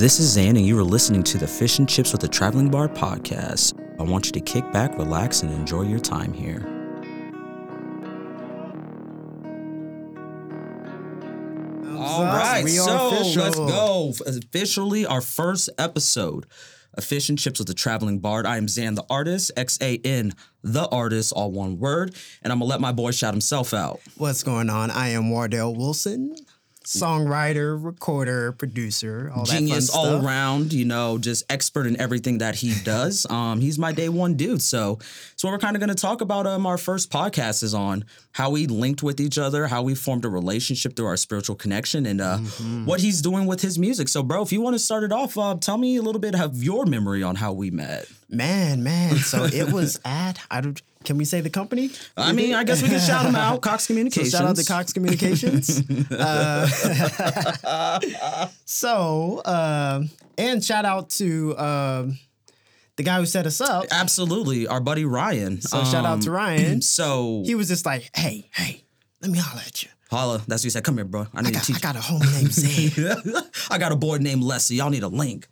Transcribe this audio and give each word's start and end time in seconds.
This 0.00 0.18
is 0.18 0.34
Xan, 0.34 0.56
and 0.56 0.64
you 0.64 0.78
are 0.78 0.82
listening 0.82 1.22
to 1.24 1.36
the 1.36 1.46
Fish 1.46 1.78
and 1.78 1.86
Chips 1.86 2.12
with 2.12 2.22
the 2.22 2.28
Traveling 2.28 2.70
Bard 2.70 2.94
podcast. 2.94 3.78
I 4.00 4.02
want 4.02 4.24
you 4.24 4.32
to 4.32 4.40
kick 4.40 4.72
back, 4.72 4.96
relax, 4.96 5.42
and 5.42 5.52
enjoy 5.52 5.82
your 5.82 5.98
time 5.98 6.32
here. 6.32 6.62
All 11.98 12.24
right, 12.24 12.64
we 12.64 12.70
so 12.70 13.08
official. 13.08 13.42
let's 13.42 13.58
go. 13.58 14.14
Officially, 14.26 15.04
our 15.04 15.20
first 15.20 15.68
episode 15.76 16.46
of 16.94 17.04
Fish 17.04 17.28
and 17.28 17.38
Chips 17.38 17.58
with 17.58 17.68
the 17.68 17.74
Traveling 17.74 18.20
Bard. 18.20 18.46
I 18.46 18.56
am 18.56 18.68
Xan 18.68 18.96
the 18.96 19.04
artist, 19.10 19.50
X 19.54 19.76
A 19.82 19.98
N 20.02 20.32
the 20.62 20.88
artist, 20.88 21.30
all 21.30 21.50
one 21.50 21.78
word, 21.78 22.14
and 22.42 22.54
I'm 22.54 22.60
gonna 22.60 22.70
let 22.70 22.80
my 22.80 22.92
boy 22.92 23.10
shout 23.10 23.34
himself 23.34 23.74
out. 23.74 24.00
What's 24.16 24.42
going 24.42 24.70
on? 24.70 24.90
I 24.90 25.08
am 25.08 25.24
Wardale 25.24 25.76
Wilson, 25.76 26.36
songwriter, 26.84 27.82
recorder, 27.82 28.52
producer, 28.52 29.30
all 29.34 29.44
genius 29.44 29.90
all 29.90 30.04
stuff. 30.06 30.24
around, 30.24 30.72
you 30.72 30.84
know, 30.84 31.18
just 31.18 31.44
expert 31.50 31.86
in 31.86 32.00
everything 32.00 32.38
that 32.38 32.54
he 32.56 32.74
does. 32.84 33.26
um, 33.30 33.60
he's 33.60 33.78
my 33.78 33.92
day 33.92 34.08
one 34.08 34.34
dude. 34.34 34.62
So, 34.62 34.98
so 35.36 35.48
what 35.48 35.52
we're 35.52 35.58
kind 35.58 35.76
of 35.76 35.80
going 35.80 35.94
to 35.94 36.00
talk 36.00 36.20
about 36.20 36.46
um, 36.46 36.66
our 36.66 36.78
first 36.78 37.10
podcast 37.10 37.62
is 37.62 37.74
on 37.74 38.04
how 38.32 38.50
we 38.50 38.66
linked 38.66 39.02
with 39.02 39.20
each 39.20 39.38
other, 39.38 39.66
how 39.66 39.82
we 39.82 39.94
formed 39.94 40.24
a 40.24 40.28
relationship 40.28 40.96
through 40.96 41.06
our 41.06 41.16
spiritual 41.16 41.56
connection, 41.56 42.06
and 42.06 42.20
uh, 42.20 42.38
Mm-hmm. 42.40 42.86
what 42.86 43.00
he's 43.00 43.20
doing 43.20 43.46
with 43.46 43.60
his 43.60 43.78
music. 43.78 44.08
So, 44.08 44.22
bro, 44.22 44.42
if 44.42 44.50
you 44.52 44.60
want 44.60 44.74
to 44.74 44.78
start 44.78 45.04
it 45.04 45.12
off, 45.12 45.36
uh, 45.36 45.56
tell 45.60 45.76
me 45.78 45.96
a 45.96 46.02
little 46.02 46.20
bit 46.20 46.34
of 46.34 46.62
your 46.62 46.86
memory 46.86 47.22
on 47.22 47.36
how 47.36 47.52
we 47.52 47.70
met. 47.70 48.06
Man, 48.28 48.82
man. 48.82 49.16
So 49.16 49.44
it 49.44 49.72
was 49.72 50.00
at 50.04 50.38
I 50.50 50.60
don't. 50.60 50.80
Can 51.04 51.16
we 51.16 51.24
say 51.24 51.40
the 51.40 51.48
company? 51.50 51.90
I 52.16 52.32
mean, 52.32 52.54
I 52.54 52.62
guess 52.64 52.82
we 52.82 52.88
can 52.88 53.00
shout 53.00 53.24
them 53.24 53.34
out, 53.34 53.62
Cox 53.68 53.84
So 53.84 53.86
Communications. 53.88 54.30
shout 54.32 54.44
out 54.44 54.56
to 54.56 54.64
Cox 54.64 54.92
Communications. 54.92 55.80
uh, 56.10 56.68
so 58.64 59.38
uh, 59.44 60.02
and 60.38 60.62
shout 60.64 60.84
out 60.84 61.10
to 61.10 61.56
um 61.58 62.18
the 62.96 63.02
guy 63.02 63.18
who 63.18 63.24
set 63.26 63.46
us 63.46 63.60
up. 63.60 63.86
Absolutely, 63.90 64.66
our 64.66 64.80
buddy 64.80 65.04
Ryan. 65.06 65.60
So 65.62 65.84
shout 65.84 66.04
out 66.04 66.20
to 66.22 66.28
Um, 66.30 66.36
Ryan. 66.36 66.82
So 67.00 67.42
He 67.46 67.54
was 67.54 67.68
just 67.68 67.86
like, 67.86 68.10
"Hey, 68.14 68.50
hey, 68.54 68.84
let 69.22 69.30
me 69.30 69.38
holler 69.38 69.62
at 69.66 69.82
you. 69.82 69.88
holla, 70.10 70.38
that's 70.46 70.60
what 70.62 70.64
he 70.64 70.70
said. 70.70 70.84
Come 70.84 70.96
here, 70.96 71.04
bro. 71.06 71.22
I 71.34 71.38
I 71.38 71.42
need 71.42 71.54
to 71.54 71.60
teach. 71.60 71.76
I 71.76 71.80
got 71.80 71.96
a 71.96 72.00
homie 72.00 72.30
named 72.34 72.52
Zay." 72.52 72.90
I 73.70 73.78
got 73.78 73.92
a 73.92 73.96
boy 73.96 74.18
named 74.18 74.42
Leslie. 74.42 74.76
Y'all 74.76 74.90
need 74.90 75.02
a 75.02 75.08
link. 75.08 75.48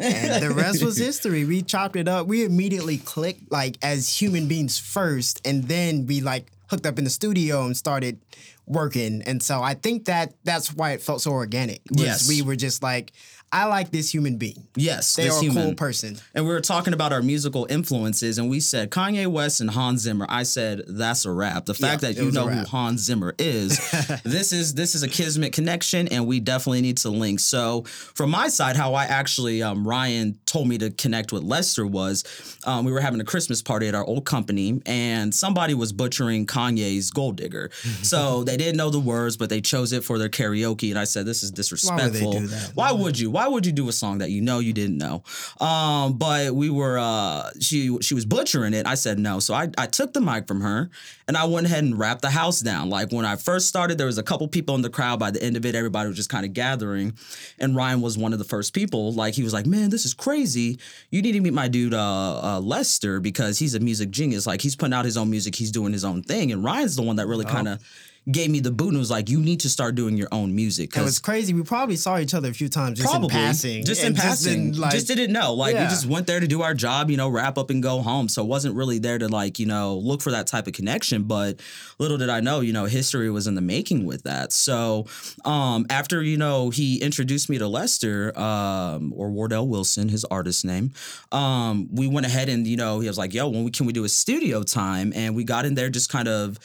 And 0.00 0.42
the 0.42 0.50
rest 0.54 0.82
was 0.82 0.96
history. 0.96 1.44
We 1.44 1.62
chopped 1.62 1.96
it 1.96 2.08
up. 2.08 2.26
We 2.26 2.44
immediately 2.44 2.98
clicked 2.98 3.50
like 3.50 3.76
as 3.82 4.20
human 4.20 4.48
beings 4.48 4.78
first, 4.78 5.40
and 5.46 5.64
then 5.64 6.06
we 6.06 6.20
like 6.20 6.50
hooked 6.68 6.86
up 6.86 6.98
in 6.98 7.04
the 7.04 7.10
studio 7.10 7.64
and 7.64 7.76
started 7.76 8.18
working. 8.66 9.22
And 9.22 9.42
so 9.42 9.62
I 9.62 9.74
think 9.74 10.04
that 10.04 10.34
that's 10.44 10.72
why 10.72 10.92
it 10.92 11.02
felt 11.02 11.20
so 11.20 11.32
organic. 11.32 11.80
Yes. 11.90 12.28
we 12.28 12.42
were 12.42 12.56
just 12.56 12.82
like, 12.82 13.12
I 13.52 13.64
like 13.64 13.90
this 13.90 14.14
human 14.14 14.36
being. 14.36 14.68
Yes, 14.76 15.16
They 15.16 15.24
this 15.24 15.34
are 15.34 15.38
a 15.38 15.42
human. 15.42 15.64
cool 15.64 15.74
person. 15.74 16.16
And 16.34 16.44
we 16.46 16.52
were 16.52 16.60
talking 16.60 16.92
about 16.94 17.12
our 17.12 17.20
musical 17.20 17.66
influences, 17.68 18.38
and 18.38 18.48
we 18.48 18.60
said 18.60 18.90
Kanye 18.90 19.26
West 19.26 19.60
and 19.60 19.68
Hans 19.70 20.02
Zimmer. 20.02 20.24
I 20.28 20.44
said 20.44 20.82
that's 20.86 21.24
a 21.24 21.32
wrap. 21.32 21.66
The 21.66 21.74
fact 21.74 22.02
Yeah, 22.04 22.12
that 22.12 22.22
you 22.22 22.30
know 22.30 22.46
who. 22.46 22.64
Hans 22.64 23.00
Zimmer 23.02 23.34
is, 23.38 23.76
this 24.24 24.52
is 24.52 24.74
this 24.74 24.94
is 24.94 25.02
a 25.02 25.08
kismet 25.08 25.52
connection, 25.52 26.06
and 26.08 26.28
we 26.28 26.38
definitely 26.38 26.80
need 26.82 26.98
to 26.98 27.10
link. 27.10 27.40
So, 27.40 27.82
from 28.14 28.30
my 28.30 28.46
side, 28.48 28.76
how 28.76 28.94
I 28.94 29.04
actually 29.06 29.62
um, 29.64 29.86
Ryan 29.86 30.38
told 30.50 30.66
me 30.66 30.76
to 30.78 30.90
connect 30.90 31.32
with 31.32 31.42
Lester 31.42 31.86
was 31.86 32.24
um, 32.64 32.84
we 32.84 32.92
were 32.92 33.00
having 33.00 33.20
a 33.20 33.24
Christmas 33.24 33.62
party 33.62 33.86
at 33.86 33.94
our 33.94 34.04
old 34.04 34.24
company, 34.24 34.82
and 34.84 35.32
somebody 35.34 35.74
was 35.74 35.92
butchering 35.92 36.46
Kanye's 36.46 37.10
"Gold 37.10 37.36
Digger." 37.36 37.70
so 38.02 38.42
they 38.44 38.56
didn't 38.56 38.76
know 38.76 38.90
the 38.90 39.00
words, 39.00 39.36
but 39.36 39.48
they 39.48 39.60
chose 39.60 39.92
it 39.92 40.02
for 40.04 40.18
their 40.18 40.28
karaoke, 40.28 40.90
and 40.90 40.98
I 40.98 41.04
said 41.04 41.24
this 41.24 41.42
is 41.42 41.50
would 41.50 41.56
disrespectful. 41.56 42.32
do 42.32 42.46
that? 42.48 42.72
Why 42.74 42.90
would 42.90 43.18
you? 43.18 43.30
Why 43.30 43.46
would 43.46 43.64
you 43.64 43.72
do 43.72 43.88
a 43.88 43.92
song 43.92 44.18
that 44.18 44.30
you 44.30 44.40
know 44.40 44.58
you 44.58 44.72
didn't 44.72 44.98
know? 44.98 45.22
Um, 45.60 46.18
but 46.18 46.54
we 46.54 46.68
were 46.68 46.98
uh 46.98 47.50
she 47.60 47.96
she 48.00 48.14
was 48.14 48.26
butchering 48.26 48.74
it. 48.74 48.86
I 48.86 48.96
said 48.96 49.18
no. 49.18 49.38
So 49.38 49.54
I, 49.54 49.68
I 49.78 49.86
took 49.86 50.12
the 50.12 50.20
mic 50.20 50.48
from 50.48 50.60
her 50.62 50.90
and 51.28 51.36
I 51.36 51.44
went 51.44 51.66
ahead 51.66 51.84
and 51.84 51.96
wrapped 51.96 52.22
the 52.22 52.30
house 52.30 52.60
down. 52.60 52.90
Like 52.90 53.12
when 53.12 53.24
I 53.24 53.36
first 53.36 53.68
started, 53.68 53.98
there 53.98 54.06
was 54.08 54.18
a 54.18 54.22
couple 54.22 54.48
people 54.48 54.74
in 54.74 54.82
the 54.82 54.90
crowd. 54.90 55.20
By 55.20 55.30
the 55.30 55.42
end 55.42 55.56
of 55.56 55.64
it, 55.64 55.76
everybody 55.76 56.08
was 56.08 56.16
just 56.16 56.28
kind 56.28 56.44
of 56.44 56.52
gathering. 56.54 57.16
And 57.58 57.76
Ryan 57.76 58.00
was 58.00 58.18
one 58.18 58.32
of 58.32 58.40
the 58.40 58.44
first 58.44 58.74
people. 58.74 59.12
Like 59.12 59.34
he 59.34 59.42
was 59.42 59.52
like, 59.52 59.66
Man, 59.66 59.90
this 59.90 60.04
is 60.04 60.12
crazy. 60.12 60.39
You 60.46 61.22
need 61.22 61.32
to 61.32 61.40
meet 61.40 61.52
my 61.52 61.68
dude 61.68 61.94
uh, 61.94 62.56
uh 62.56 62.60
Lester 62.60 63.20
because 63.20 63.58
he's 63.58 63.74
a 63.74 63.80
music 63.80 64.10
genius. 64.10 64.46
Like 64.46 64.60
he's 64.60 64.76
putting 64.76 64.94
out 64.94 65.04
his 65.04 65.16
own 65.16 65.30
music, 65.30 65.54
he's 65.54 65.70
doing 65.70 65.92
his 65.92 66.04
own 66.04 66.22
thing. 66.22 66.52
And 66.52 66.64
Ryan's 66.64 66.96
the 66.96 67.02
one 67.02 67.16
that 67.16 67.26
really 67.26 67.44
kind 67.44 67.68
of 67.68 67.82
gave 68.30 68.50
me 68.50 68.60
the 68.60 68.70
boot 68.70 68.90
and 68.90 68.98
was 68.98 69.10
like, 69.10 69.28
You 69.28 69.40
need 69.40 69.60
to 69.60 69.68
start 69.68 69.94
doing 69.94 70.16
your 70.16 70.28
own 70.32 70.54
music. 70.54 70.96
It 70.96 71.02
was 71.02 71.18
crazy. 71.18 71.54
We 71.54 71.62
probably 71.62 71.96
saw 71.96 72.18
each 72.18 72.34
other 72.34 72.50
a 72.50 72.54
few 72.54 72.68
times 72.68 72.98
just 72.98 73.10
Probably 73.10 73.28
in 73.28 73.44
passing. 73.44 73.84
just 73.84 74.04
in 74.04 74.14
passing, 74.14 74.66
didn't, 74.72 74.80
like, 74.80 74.92
just 74.92 75.06
didn't 75.06 75.32
know. 75.32 75.54
Like 75.54 75.74
we 75.74 75.82
just 75.84 76.06
went 76.06 76.26
there 76.26 76.40
to 76.40 76.46
do 76.46 76.62
our 76.62 76.74
job, 76.74 77.10
you 77.10 77.16
know, 77.16 77.28
wrap 77.28 77.56
up 77.58 77.70
and 77.70 77.82
go 77.82 78.02
home. 78.02 78.28
So 78.28 78.44
wasn't 78.44 78.74
really 78.74 78.98
there 78.98 79.18
to 79.18 79.28
like 79.28 79.58
you 79.58 79.66
know 79.66 79.96
look 79.96 80.22
for 80.22 80.30
that 80.32 80.46
type 80.46 80.66
of 80.66 80.72
connection. 80.72 81.24
But 81.24 81.60
little 81.98 82.18
did 82.18 82.28
I 82.28 82.40
know, 82.40 82.60
you 82.60 82.72
know, 82.72 82.84
history 82.84 83.30
was 83.30 83.46
in 83.46 83.54
the 83.54 83.60
making 83.60 84.04
with 84.04 84.24
that. 84.24 84.52
So 84.52 85.06
um, 85.44 85.86
after 85.90 86.22
you 86.22 86.36
know 86.36 86.70
he 86.70 87.00
introduced 87.00 87.48
me 87.48 87.58
to 87.58 87.68
Lester 87.68 88.38
um, 88.38 89.12
or 89.16 89.30
Wardale 89.30 89.66
Wilson, 89.66 90.08
his 90.08 90.24
artist 90.26 90.64
name, 90.64 90.92
um, 91.32 91.88
we 91.92 92.06
went 92.06 92.26
ahead 92.26 92.48
and 92.48 92.66
you 92.66 92.76
know 92.76 93.00
he 93.00 93.08
was 93.08 93.18
like, 93.18 93.32
"Yo, 93.32 93.48
when 93.48 93.64
we 93.64 93.70
can 93.70 93.86
we 93.86 93.92
do 93.92 94.04
a 94.04 94.08
studio 94.08 94.62
time?" 94.62 95.12
And 95.14 95.34
we 95.34 95.44
got 95.44 95.64
in 95.64 95.74
there 95.74 95.88
just 95.88 96.10
kind 96.10 96.28
of 96.28 96.58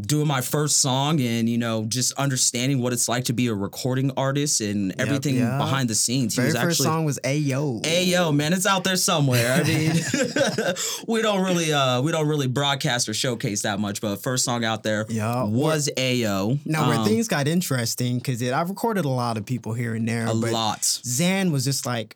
doing 0.00 0.26
my 0.26 0.42
first 0.42 0.80
song 0.80 1.18
and 1.20 1.48
you 1.48 1.56
know 1.56 1.84
just 1.86 2.12
understanding 2.14 2.80
what 2.80 2.92
it's 2.92 3.08
like 3.08 3.24
to 3.24 3.32
be 3.32 3.46
a 3.46 3.54
recording 3.54 4.10
artist 4.18 4.60
and 4.60 4.94
everything 5.00 5.36
yeah. 5.36 5.56
behind 5.56 5.88
the 5.88 5.94
scenes. 5.94 6.36
He 6.36 6.42
was 6.42 6.54
first 6.54 6.80
actually 6.80 6.84
song 6.84 7.04
was 7.06 7.18
Ayo. 7.24 7.84
Hey 7.84 8.04
yo, 8.04 8.30
man, 8.30 8.52
it's 8.52 8.66
out 8.66 8.84
there 8.84 8.96
somewhere. 8.96 9.52
I 9.54 9.62
mean, 9.62 9.92
we 11.08 11.22
don't 11.22 11.42
really 11.42 11.72
uh 11.72 12.02
we 12.02 12.12
don't 12.12 12.28
really 12.28 12.48
broadcast 12.48 13.08
or 13.08 13.14
showcase 13.14 13.62
that 13.62 13.80
much, 13.80 14.00
but 14.00 14.16
first 14.16 14.44
song 14.44 14.64
out 14.64 14.82
there 14.82 15.06
Yeah, 15.08 15.44
was 15.44 15.88
Ayo. 15.96 16.58
Now, 16.66 16.88
where 16.88 16.98
Um, 16.98 17.06
things 17.06 17.28
got 17.28 17.48
interesting, 17.48 18.18
because 18.18 18.42
I've 18.42 18.68
recorded 18.68 19.04
a 19.04 19.10
lot 19.10 19.36
of 19.38 19.46
people 19.46 19.72
here 19.72 19.94
and 19.94 20.06
there. 20.06 20.26
a 20.26 20.34
but 20.34 20.52
lot. 20.52 20.80
Xan 20.80 21.50
was 21.50 21.64
just 21.64 21.86
like, 21.86 22.14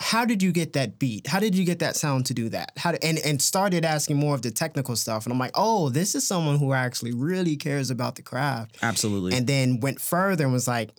"How 0.00 0.24
did 0.24 0.42
you 0.42 0.52
get 0.52 0.72
that 0.74 0.98
beat? 0.98 1.26
How 1.26 1.40
did 1.40 1.54
you 1.54 1.64
get 1.64 1.78
that 1.80 1.96
sound 1.96 2.26
to 2.26 2.34
do 2.34 2.48
that?" 2.50 2.72
How 2.76 2.92
to, 2.92 3.04
and 3.04 3.18
and 3.18 3.40
started 3.42 3.84
asking 3.84 4.16
more 4.16 4.34
of 4.34 4.42
the 4.42 4.50
technical 4.50 4.96
stuff, 4.96 5.26
and 5.26 5.32
I'm 5.32 5.38
like, 5.38 5.52
"Oh, 5.54 5.88
this 5.90 6.14
is 6.14 6.26
someone 6.26 6.58
who 6.58 6.72
actually 6.72 7.12
really 7.12 7.56
cares 7.56 7.90
about 7.90 8.16
the 8.16 8.22
craft." 8.22 8.76
Absolutely. 8.82 9.34
And 9.36 9.46
then 9.46 9.80
went 9.80 10.00
further 10.00 10.44
and 10.44 10.52
was 10.52 10.68
like, 10.68 10.90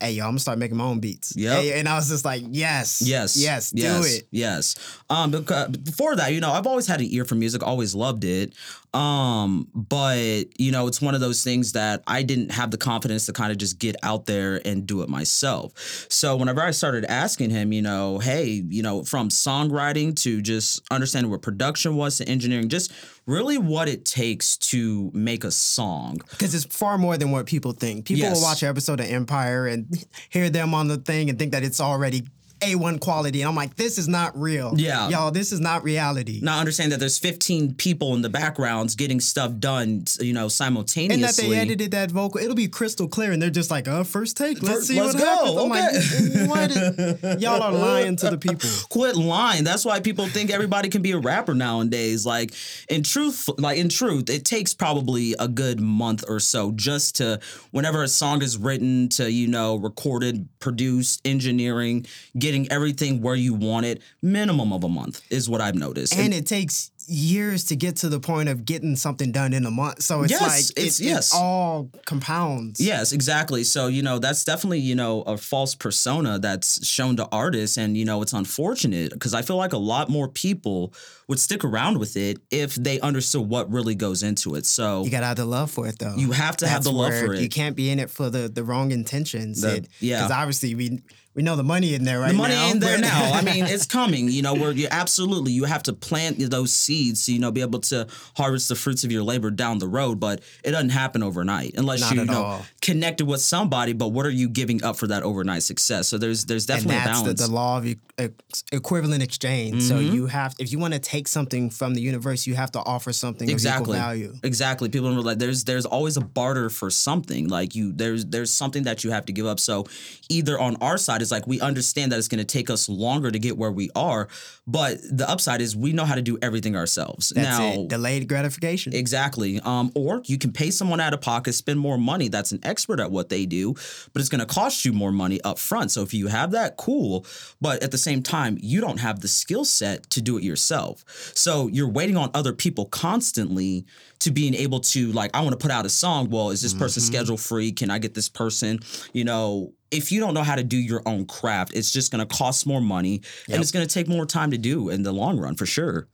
"Hey, 0.00 0.12
yo, 0.12 0.24
I'm 0.24 0.30
gonna 0.32 0.40
start 0.40 0.58
making 0.58 0.76
my 0.76 0.84
own 0.84 1.00
beats." 1.00 1.32
Yeah. 1.34 1.60
Hey, 1.60 1.78
and 1.78 1.88
I 1.88 1.96
was 1.96 2.08
just 2.08 2.24
like, 2.26 2.42
"Yes, 2.50 3.00
Yes. 3.02 3.36
yes, 3.36 3.70
do 3.70 4.02
it." 4.04 4.28
Yes. 4.30 4.74
Um 5.08 5.30
because 5.30 5.68
before 5.68 6.16
that, 6.16 6.32
you 6.32 6.40
know, 6.40 6.52
I've 6.52 6.66
always 6.66 6.86
had 6.86 7.00
an 7.00 7.06
ear 7.10 7.24
for 7.24 7.34
music, 7.36 7.62
always 7.62 7.94
loved 7.94 8.24
it. 8.24 8.52
Um, 8.96 9.68
but 9.74 10.44
you 10.58 10.72
know, 10.72 10.86
it's 10.86 11.02
one 11.02 11.14
of 11.14 11.20
those 11.20 11.44
things 11.44 11.72
that 11.72 12.02
I 12.06 12.22
didn't 12.22 12.50
have 12.52 12.70
the 12.70 12.78
confidence 12.78 13.26
to 13.26 13.32
kind 13.34 13.52
of 13.52 13.58
just 13.58 13.78
get 13.78 13.94
out 14.02 14.24
there 14.24 14.60
and 14.64 14.86
do 14.86 15.02
it 15.02 15.10
myself. 15.10 16.06
So 16.08 16.34
whenever 16.36 16.62
I 16.62 16.70
started 16.70 17.04
asking 17.04 17.50
him, 17.50 17.72
you 17.74 17.82
know, 17.82 18.18
hey, 18.20 18.64
you 18.68 18.82
know, 18.82 19.02
from 19.04 19.28
songwriting 19.28 20.16
to 20.22 20.40
just 20.40 20.80
understanding 20.90 21.30
what 21.30 21.42
production 21.42 21.94
was 21.96 22.16
to 22.18 22.28
engineering, 22.28 22.70
just 22.70 22.90
really 23.26 23.58
what 23.58 23.86
it 23.88 24.06
takes 24.06 24.56
to 24.56 25.10
make 25.12 25.44
a 25.44 25.50
song. 25.50 26.18
Because 26.30 26.54
it's 26.54 26.64
far 26.64 26.96
more 26.96 27.18
than 27.18 27.32
what 27.32 27.44
people 27.44 27.72
think. 27.72 28.06
People 28.06 28.22
Yes. 28.22 28.36
will 28.36 28.42
watch 28.44 28.62
an 28.62 28.70
episode 28.70 29.00
of 29.00 29.06
Empire 29.06 29.66
and 29.66 29.86
hear 30.30 30.48
them 30.48 30.72
on 30.72 30.88
the 30.88 30.96
thing 30.96 31.28
and 31.28 31.38
think 31.38 31.52
that 31.52 31.62
it's 31.64 31.80
already 31.80 32.22
A1 32.60 33.00
quality. 33.00 33.42
And 33.42 33.48
I'm 33.48 33.54
like, 33.56 33.76
this 33.76 33.98
is 33.98 34.08
not 34.08 34.38
real. 34.38 34.74
Yeah. 34.76 35.08
Y'all, 35.08 35.30
this 35.30 35.52
is 35.52 35.60
not 35.60 35.82
reality. 35.84 36.40
Not 36.42 36.58
understand 36.58 36.92
that 36.92 37.00
there's 37.00 37.18
15 37.18 37.74
people 37.74 38.14
in 38.14 38.22
the 38.22 38.28
backgrounds 38.30 38.94
getting 38.94 39.20
stuff 39.20 39.52
done, 39.58 40.04
you 40.20 40.32
know, 40.32 40.48
simultaneously. 40.48 41.14
and 41.14 41.24
that 41.24 41.36
they 41.36 41.54
edited 41.54 41.90
that 41.92 42.10
vocal, 42.10 42.40
it'll 42.40 42.54
be 42.54 42.68
crystal 42.68 43.08
clear, 43.08 43.32
and 43.32 43.40
they're 43.42 43.50
just 43.50 43.70
like, 43.70 43.86
"Uh, 43.88 44.04
first 44.04 44.36
take, 44.36 44.62
let's 44.62 44.86
see 44.86 45.00
let's 45.00 45.14
what 45.14 45.22
go, 45.22 45.26
happens." 45.26 45.56
I'm 45.58 45.72
okay. 45.72 46.40
like, 46.40 46.48
"What? 46.48 47.34
is- 47.34 47.42
Y'all 47.42 47.62
are 47.62 47.72
lying 47.72 48.16
to 48.16 48.30
the 48.30 48.38
people." 48.38 48.68
quit 48.88 49.16
lying. 49.16 49.64
That's 49.64 49.84
why 49.84 50.00
people 50.00 50.26
think 50.26 50.50
everybody 50.50 50.88
can 50.88 51.02
be 51.02 51.12
a 51.12 51.18
rapper 51.18 51.54
nowadays. 51.54 52.24
Like 52.24 52.52
in 52.88 53.02
truth, 53.02 53.48
like 53.58 53.78
in 53.78 53.88
truth, 53.88 54.30
it 54.30 54.44
takes 54.44 54.74
probably 54.74 55.34
a 55.38 55.48
good 55.48 55.80
month 55.80 56.24
or 56.28 56.40
so 56.40 56.72
just 56.72 57.16
to 57.16 57.40
whenever 57.70 58.02
a 58.02 58.08
song 58.08 58.42
is 58.42 58.56
written 58.56 59.08
to, 59.10 59.30
you 59.30 59.48
know, 59.48 59.76
recorded, 59.76 60.48
produced, 60.60 61.20
engineering, 61.26 62.06
getting 62.46 62.70
everything 62.70 63.20
where 63.20 63.34
you 63.34 63.54
want 63.54 63.84
it, 63.86 64.00
minimum 64.22 64.72
of 64.72 64.84
a 64.84 64.88
month 64.88 65.20
is 65.30 65.48
what 65.50 65.60
I've 65.60 65.74
noticed. 65.74 66.14
And 66.16 66.32
it 66.32 66.46
takes 66.46 66.92
years 67.08 67.64
to 67.66 67.76
get 67.76 67.94
to 67.96 68.08
the 68.08 68.18
point 68.18 68.48
of 68.48 68.64
getting 68.64 68.96
something 68.96 69.30
done 69.30 69.52
in 69.52 69.64
a 69.64 69.70
month. 69.70 70.02
So 70.02 70.22
it's 70.22 70.32
Yes, 70.32 70.42
like 70.42 70.78
it's- 70.78 70.98
it, 71.00 71.04
yes. 71.04 71.32
it 71.32 71.36
all 71.36 71.88
compounds. 72.04 72.80
Yes, 72.80 73.12
exactly. 73.12 73.62
So, 73.64 73.86
you 73.86 74.02
know, 74.02 74.18
that's 74.18 74.42
definitely, 74.44 74.80
you 74.80 74.94
know, 74.96 75.22
a 75.22 75.36
false 75.36 75.74
persona 75.76 76.38
that's 76.40 76.84
shown 76.86 77.16
to 77.16 77.28
artists. 77.30 77.76
And, 77.78 77.96
you 77.96 78.04
know, 78.04 78.22
it's 78.22 78.32
unfortunate 78.32 79.12
because 79.12 79.34
I 79.34 79.42
feel 79.42 79.56
like 79.56 79.72
a 79.72 79.78
lot 79.78 80.08
more 80.08 80.26
people 80.28 80.92
would 81.28 81.38
stick 81.38 81.64
around 81.64 81.98
with 81.98 82.16
it 82.16 82.38
if 82.50 82.74
they 82.74 82.98
understood 83.00 83.48
what 83.48 83.70
really 83.70 83.94
goes 83.94 84.24
into 84.24 84.56
it. 84.56 84.66
So, 84.66 85.04
You 85.04 85.10
gotta 85.10 85.26
have 85.26 85.36
the 85.36 85.44
love 85.44 85.70
for 85.70 85.86
it, 85.86 85.98
though. 86.00 86.16
You 86.16 86.32
have 86.32 86.56
to 86.58 86.66
have 86.68 86.82
the 86.82 86.92
love 86.92 87.12
for 87.12 87.34
it. 87.34 87.40
You 87.40 87.48
can't 87.48 87.76
be 87.76 87.88
in 87.90 87.98
it 88.00 88.10
for 88.10 88.30
the 88.30 88.48
the 88.48 88.64
wrong 88.64 88.90
intentions. 88.90 89.60
The- 89.60 89.84
yeah. 90.00 90.18
Because 90.22 90.32
obviously 90.32 90.74
we 90.74 91.02
we 91.36 91.42
know 91.42 91.54
the 91.54 91.62
money 91.62 91.94
in 91.94 92.02
there 92.04 92.18
right 92.20 92.28
the 92.32 92.34
money 92.34 92.54
now. 92.54 92.70
in 92.70 92.80
there 92.80 92.98
now. 92.98 93.32
I 93.34 93.42
mean, 93.50 93.66
it's 93.66 93.86
coming. 93.86 94.28
You 94.30 94.42
know, 94.42 94.54
where 94.54 94.72
you 94.72 94.88
absolutely 94.90 95.52
you 95.52 95.64
have 95.64 95.82
to 95.84 95.92
plant 95.92 96.38
those 96.50 96.72
seeds 96.72 97.26
to 97.26 97.32
you 97.32 97.38
know 97.38 97.52
be 97.52 97.60
able 97.60 97.80
to 97.80 98.08
harvest 98.36 98.68
the 98.68 98.74
fruits 98.74 99.04
of 99.04 99.12
your 99.12 99.22
labor 99.22 99.50
down 99.50 99.78
the 99.78 99.86
road. 99.88 100.18
But 100.18 100.40
it 100.64 100.70
doesn't 100.72 100.90
happen 100.90 101.22
overnight 101.22 101.74
unless 101.76 102.00
Not 102.00 102.14
you, 102.14 102.20
at 102.22 102.26
know 102.26 102.42
all. 102.42 102.66
connected 102.80 103.26
with 103.26 103.40
somebody. 103.42 103.92
But 103.92 104.08
what 104.08 104.26
are 104.26 104.30
you 104.30 104.48
giving 104.48 104.82
up 104.82 104.96
for 104.96 105.06
that 105.08 105.22
overnight 105.22 105.62
success? 105.62 106.08
So 106.08 106.18
there's 106.18 106.46
there's 106.46 106.66
definitely 106.66 106.96
a 106.96 106.98
that's 107.04 107.18
the, 107.20 107.24
balance. 107.24 107.46
the 107.46 107.52
law 107.52 107.78
of 107.78 107.86
ex- 108.18 108.64
equivalent 108.72 109.22
exchange. 109.22 109.82
So 109.82 109.96
Mm-hmm. 109.96 110.14
you 110.14 110.26
have, 110.26 110.54
if 110.58 110.72
you 110.72 110.78
want 110.78 110.94
to 110.94 111.00
take 111.00 111.26
something 111.28 111.70
from 111.70 111.94
the 111.94 112.00
universe, 112.00 112.46
you 112.46 112.54
have 112.54 112.70
to 112.72 112.80
offer 112.80 113.12
something 113.12 113.46
of 113.46 113.50
equal 113.50 113.54
exactly 113.54 113.98
value. 113.98 114.34
exactly 114.42 114.88
people 114.88 115.08
don't 115.08 115.16
realize 115.16 115.36
there's 115.38 115.64
there's 115.64 115.86
always 115.86 116.16
a 116.16 116.20
barter 116.20 116.70
for 116.70 116.90
something 116.90 117.48
like 117.48 117.74
you 117.74 117.92
there's 117.92 118.24
there's 118.26 118.50
something 118.52 118.84
that 118.84 119.04
you 119.04 119.10
have 119.10 119.24
to 119.26 119.32
give 119.32 119.46
up 119.46 119.58
so 119.60 119.84
either 120.28 120.58
on 120.58 120.76
our 120.80 120.96
side 120.98 121.22
is 121.26 121.32
like 121.32 121.46
we 121.46 121.60
understand 121.60 122.12
that 122.12 122.18
it's 122.18 122.28
going 122.28 122.38
to 122.38 122.44
take 122.44 122.70
us 122.70 122.88
longer 122.88 123.30
to 123.30 123.38
get 123.38 123.56
where 123.58 123.72
we 123.72 123.90
are 123.94 124.28
but 124.66 124.98
the 125.10 125.28
upside 125.28 125.60
is 125.60 125.76
we 125.76 125.92
know 125.92 126.04
how 126.04 126.14
to 126.14 126.22
do 126.22 126.38
everything 126.42 126.76
ourselves 126.76 127.32
That's 127.34 127.58
now 127.58 127.82
it. 127.82 127.88
Delayed 127.88 128.28
gratification. 128.28 128.94
Exactly. 128.94 129.60
Um, 129.60 129.92
or 129.94 130.22
you 130.24 130.38
can 130.38 130.52
pay 130.52 130.70
someone 130.70 131.00
out 131.00 131.14
of 131.14 131.20
pocket, 131.20 131.52
spend 131.54 131.78
more 131.78 131.98
money 131.98 132.28
that's 132.28 132.52
an 132.52 132.60
expert 132.62 133.00
at 133.00 133.10
what 133.10 133.28
they 133.28 133.46
do, 133.46 133.74
but 134.12 134.20
it's 134.20 134.28
going 134.28 134.40
to 134.40 134.46
cost 134.46 134.84
you 134.84 134.92
more 134.92 135.12
money 135.12 135.40
up 135.42 135.58
front. 135.58 135.90
So 135.90 136.02
if 136.02 136.12
you 136.14 136.28
have 136.28 136.50
that, 136.52 136.76
cool. 136.76 137.24
But 137.60 137.82
at 137.82 137.90
the 137.90 137.98
same 137.98 138.22
time, 138.22 138.58
you 138.60 138.80
don't 138.80 139.00
have 139.00 139.20
the 139.20 139.28
skill 139.28 139.64
set 139.64 140.08
to 140.10 140.22
do 140.22 140.38
it 140.38 140.42
yourself. 140.42 141.04
So 141.34 141.68
you're 141.68 141.88
waiting 141.88 142.16
on 142.16 142.30
other 142.34 142.52
people 142.52 142.86
constantly 142.86 143.86
to 144.20 144.30
being 144.30 144.54
able 144.54 144.80
to, 144.80 145.12
like, 145.12 145.30
I 145.34 145.40
want 145.40 145.52
to 145.52 145.62
put 145.62 145.70
out 145.70 145.86
a 145.86 145.90
song. 145.90 146.30
Well, 146.30 146.50
is 146.50 146.62
this 146.62 146.74
person 146.74 147.02
schedule 147.02 147.36
free? 147.36 147.72
Can 147.72 147.90
I 147.90 147.98
get 147.98 148.14
this 148.14 148.28
person? 148.28 148.80
You 149.12 149.24
know, 149.24 149.72
if 149.90 150.10
you 150.10 150.20
don't 150.20 150.34
know 150.34 150.42
how 150.42 150.56
to 150.56 150.64
do 150.64 150.76
your 150.76 151.02
own 151.06 151.26
craft, 151.26 151.72
it's 151.74 151.90
just 151.92 152.10
going 152.10 152.26
to 152.26 152.36
cost 152.36 152.66
more 152.66 152.80
money 152.80 153.22
and 153.48 153.60
it's 153.60 153.70
going 153.70 153.86
to 153.86 153.92
take 153.92 154.08
more 154.08 154.26
time 154.26 154.50
to 154.50 154.58
do 154.58 154.88
in 154.88 155.02
the 155.02 155.12
long 155.12 155.38
run 155.38 155.54
for 155.54 155.66
sure. 155.66 156.08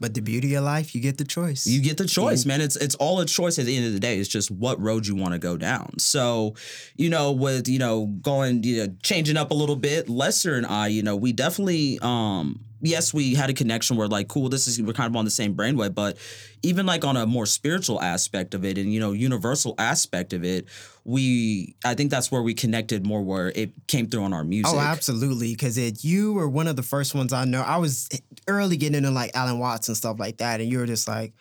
but 0.00 0.12
the 0.12 0.20
beauty 0.20 0.54
of 0.54 0.64
life, 0.64 0.94
you 0.94 1.00
get 1.00 1.16
the 1.18 1.24
choice. 1.24 1.66
You 1.66 1.80
get 1.80 1.96
the 1.96 2.06
choice, 2.06 2.44
man. 2.44 2.60
It's 2.60 2.76
it's 2.76 2.96
all 2.96 3.20
a 3.20 3.26
choice 3.26 3.58
at 3.58 3.64
the 3.64 3.76
end 3.76 3.86
of 3.86 3.92
the 3.92 4.00
day. 4.00 4.18
It's 4.18 4.28
just 4.28 4.50
what 4.50 4.78
road 4.80 5.06
you 5.06 5.14
want 5.14 5.32
to 5.32 5.38
go 5.38 5.56
down. 5.56 5.98
So, 5.98 6.54
you 6.96 7.08
know, 7.08 7.32
with 7.32 7.68
you 7.68 7.78
know 7.78 8.06
going, 8.06 8.62
you 8.64 8.86
know, 8.86 8.94
changing 9.02 9.36
up 9.36 9.50
a 9.50 9.54
little 9.54 9.76
bit. 9.76 10.08
Lester 10.08 10.56
and 10.56 10.66
I, 10.66 10.88
you 10.88 11.02
know, 11.02 11.16
we 11.16 11.32
definitely, 11.32 11.98
um, 12.02 12.60
yes, 12.84 13.14
we 13.14 13.34
had 13.34 13.50
a 13.50 13.54
connection 13.54 13.96
where 13.96 14.08
like, 14.08 14.28
cool, 14.28 14.48
this 14.48 14.68
is 14.68 14.80
we're 14.80 14.92
kind 14.92 15.10
of 15.10 15.16
on 15.16 15.24
the 15.24 15.30
same 15.30 15.54
brainwave, 15.54 15.94
but 15.94 16.16
even 16.62 16.86
like 16.86 17.04
on 17.04 17.16
a 17.16 17.26
more 17.26 17.46
spiritual 17.46 18.00
aspect 18.00 18.54
of 18.54 18.64
it 18.64 18.78
and 18.78 18.92
you 18.92 19.00
know 19.00 19.12
universal 19.12 19.74
aspect 19.78 20.32
of 20.32 20.44
it, 20.44 20.66
we 21.04 21.74
I 21.84 21.94
think 21.94 22.10
that's 22.10 22.30
where 22.30 22.42
we 22.42 22.54
connected 22.54 23.06
more, 23.06 23.22
where 23.22 23.48
it 23.54 23.72
came 23.86 24.08
through 24.08 24.24
on 24.24 24.32
our 24.32 24.44
music. 24.44 24.74
Oh, 24.74 24.78
absolutely. 24.78 25.52
Because 25.52 25.78
it 25.78 26.04
you 26.04 26.32
were 26.34 26.48
one 26.48 26.66
of 26.66 26.76
the 26.76 26.82
first 26.82 27.14
ones 27.14 27.32
I 27.32 27.44
know. 27.44 27.62
I 27.62 27.78
was 27.78 28.08
early 28.48 28.76
getting 28.76 28.96
into 28.96 29.10
like 29.10 29.30
Alan 29.34 29.58
Watts 29.58 29.88
and 29.88 29.96
stuff 29.96 30.18
like 30.18 30.38
that, 30.38 30.60
and 30.60 30.70
you 30.70 30.78
were 30.78 30.86
just 30.86 31.08
like, 31.08 31.32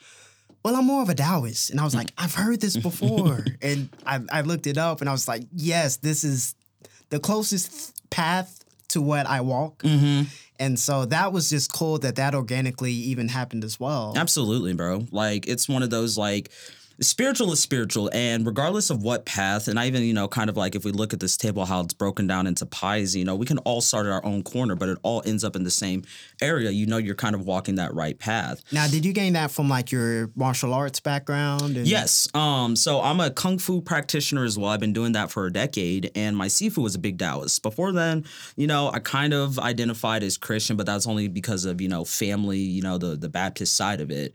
"Well, 0.63 0.75
I'm 0.75 0.85
more 0.85 1.01
of 1.01 1.09
a 1.09 1.15
Taoist," 1.15 1.69
and 1.71 1.79
I 1.79 1.83
was 1.83 1.95
like, 1.95 2.11
"I've 2.17 2.35
heard 2.35 2.61
this 2.61 2.77
before," 2.77 3.45
and 3.61 3.89
I, 4.05 4.21
I 4.31 4.41
looked 4.41 4.67
it 4.67 4.77
up, 4.77 5.01
and 5.01 5.09
I 5.09 5.13
was 5.13 5.27
like, 5.27 5.43
"Yes, 5.53 5.97
this 5.97 6.23
is 6.23 6.55
the 7.09 7.19
closest 7.19 7.93
path 8.09 8.63
to 8.89 9.01
what 9.01 9.25
I 9.27 9.41
walk." 9.41 9.83
Mm-hmm. 9.83 10.23
And 10.63 10.79
so 10.79 11.03
that 11.07 11.33
was 11.33 11.49
just 11.49 11.73
cool 11.73 11.97
that 11.99 12.15
that 12.15 12.33
organically 12.33 12.93
even 12.93 13.27
happened 13.27 13.65
as 13.65 13.81
well. 13.81 14.13
Absolutely, 14.15 14.73
bro. 14.73 15.05
Like 15.11 15.45
it's 15.45 15.67
one 15.67 15.83
of 15.83 15.89
those 15.89 16.17
like 16.17 16.51
spiritual 17.03 17.51
is 17.51 17.59
spiritual 17.59 18.09
and 18.13 18.45
regardless 18.45 18.89
of 18.89 19.03
what 19.03 19.25
path 19.25 19.67
and 19.67 19.79
I 19.79 19.87
even 19.87 20.03
you 20.03 20.13
know 20.13 20.27
kind 20.27 20.49
of 20.49 20.57
like 20.57 20.75
if 20.75 20.85
we 20.85 20.91
look 20.91 21.13
at 21.13 21.19
this 21.19 21.37
table 21.37 21.65
how 21.65 21.81
it's 21.81 21.93
broken 21.93 22.27
down 22.27 22.47
into 22.47 22.65
pies 22.65 23.15
you 23.15 23.25
know 23.25 23.35
we 23.35 23.45
can 23.45 23.59
all 23.59 23.81
start 23.81 24.05
at 24.05 24.11
our 24.11 24.25
own 24.25 24.43
corner 24.43 24.75
but 24.75 24.89
it 24.89 24.97
all 25.03 25.21
ends 25.25 25.43
up 25.43 25.55
in 25.55 25.63
the 25.63 25.71
same 25.71 26.03
area 26.41 26.71
you 26.71 26.85
know 26.85 26.97
you're 26.97 27.15
kind 27.15 27.35
of 27.35 27.45
walking 27.45 27.75
that 27.75 27.93
right 27.93 28.19
path 28.19 28.63
Now, 28.71 28.87
did 28.87 29.05
you 29.05 29.13
gain 29.13 29.33
that 29.33 29.51
from 29.51 29.69
like 29.69 29.91
your 29.91 30.31
martial 30.35 30.73
arts 30.73 30.99
background? 30.99 31.77
And 31.77 31.87
Yes. 31.87 32.27
Um, 32.33 32.75
so 32.75 33.01
I'm 33.01 33.19
a 33.19 33.29
kung 33.29 33.57
fu 33.57 33.81
practitioner 33.81 34.43
as 34.43 34.57
well. 34.57 34.71
I've 34.71 34.79
been 34.79 34.93
doing 34.93 35.13
that 35.13 35.31
for 35.31 35.45
a 35.45 35.51
decade, 35.51 36.11
and 36.15 36.35
my 36.35 36.47
Sifu 36.47 36.79
was 36.79 36.95
a 36.95 36.99
big 36.99 37.17
Taoist. 37.17 37.61
Before 37.61 37.91
then, 37.91 38.25
you 38.55 38.67
know, 38.67 38.89
I 38.89 38.99
kind 38.99 39.33
of 39.33 39.59
identified 39.59 40.23
as 40.23 40.37
Christian, 40.37 40.77
but 40.77 40.85
that's 40.85 41.07
only 41.07 41.27
because 41.27 41.65
of 41.65 41.81
you 41.81 41.89
know 41.89 42.03
family, 42.05 42.59
you 42.59 42.81
know, 42.81 42.97
the 42.97 43.15
the 43.15 43.29
Baptist 43.29 43.75
side 43.75 44.01
of 44.01 44.11
it. 44.11 44.33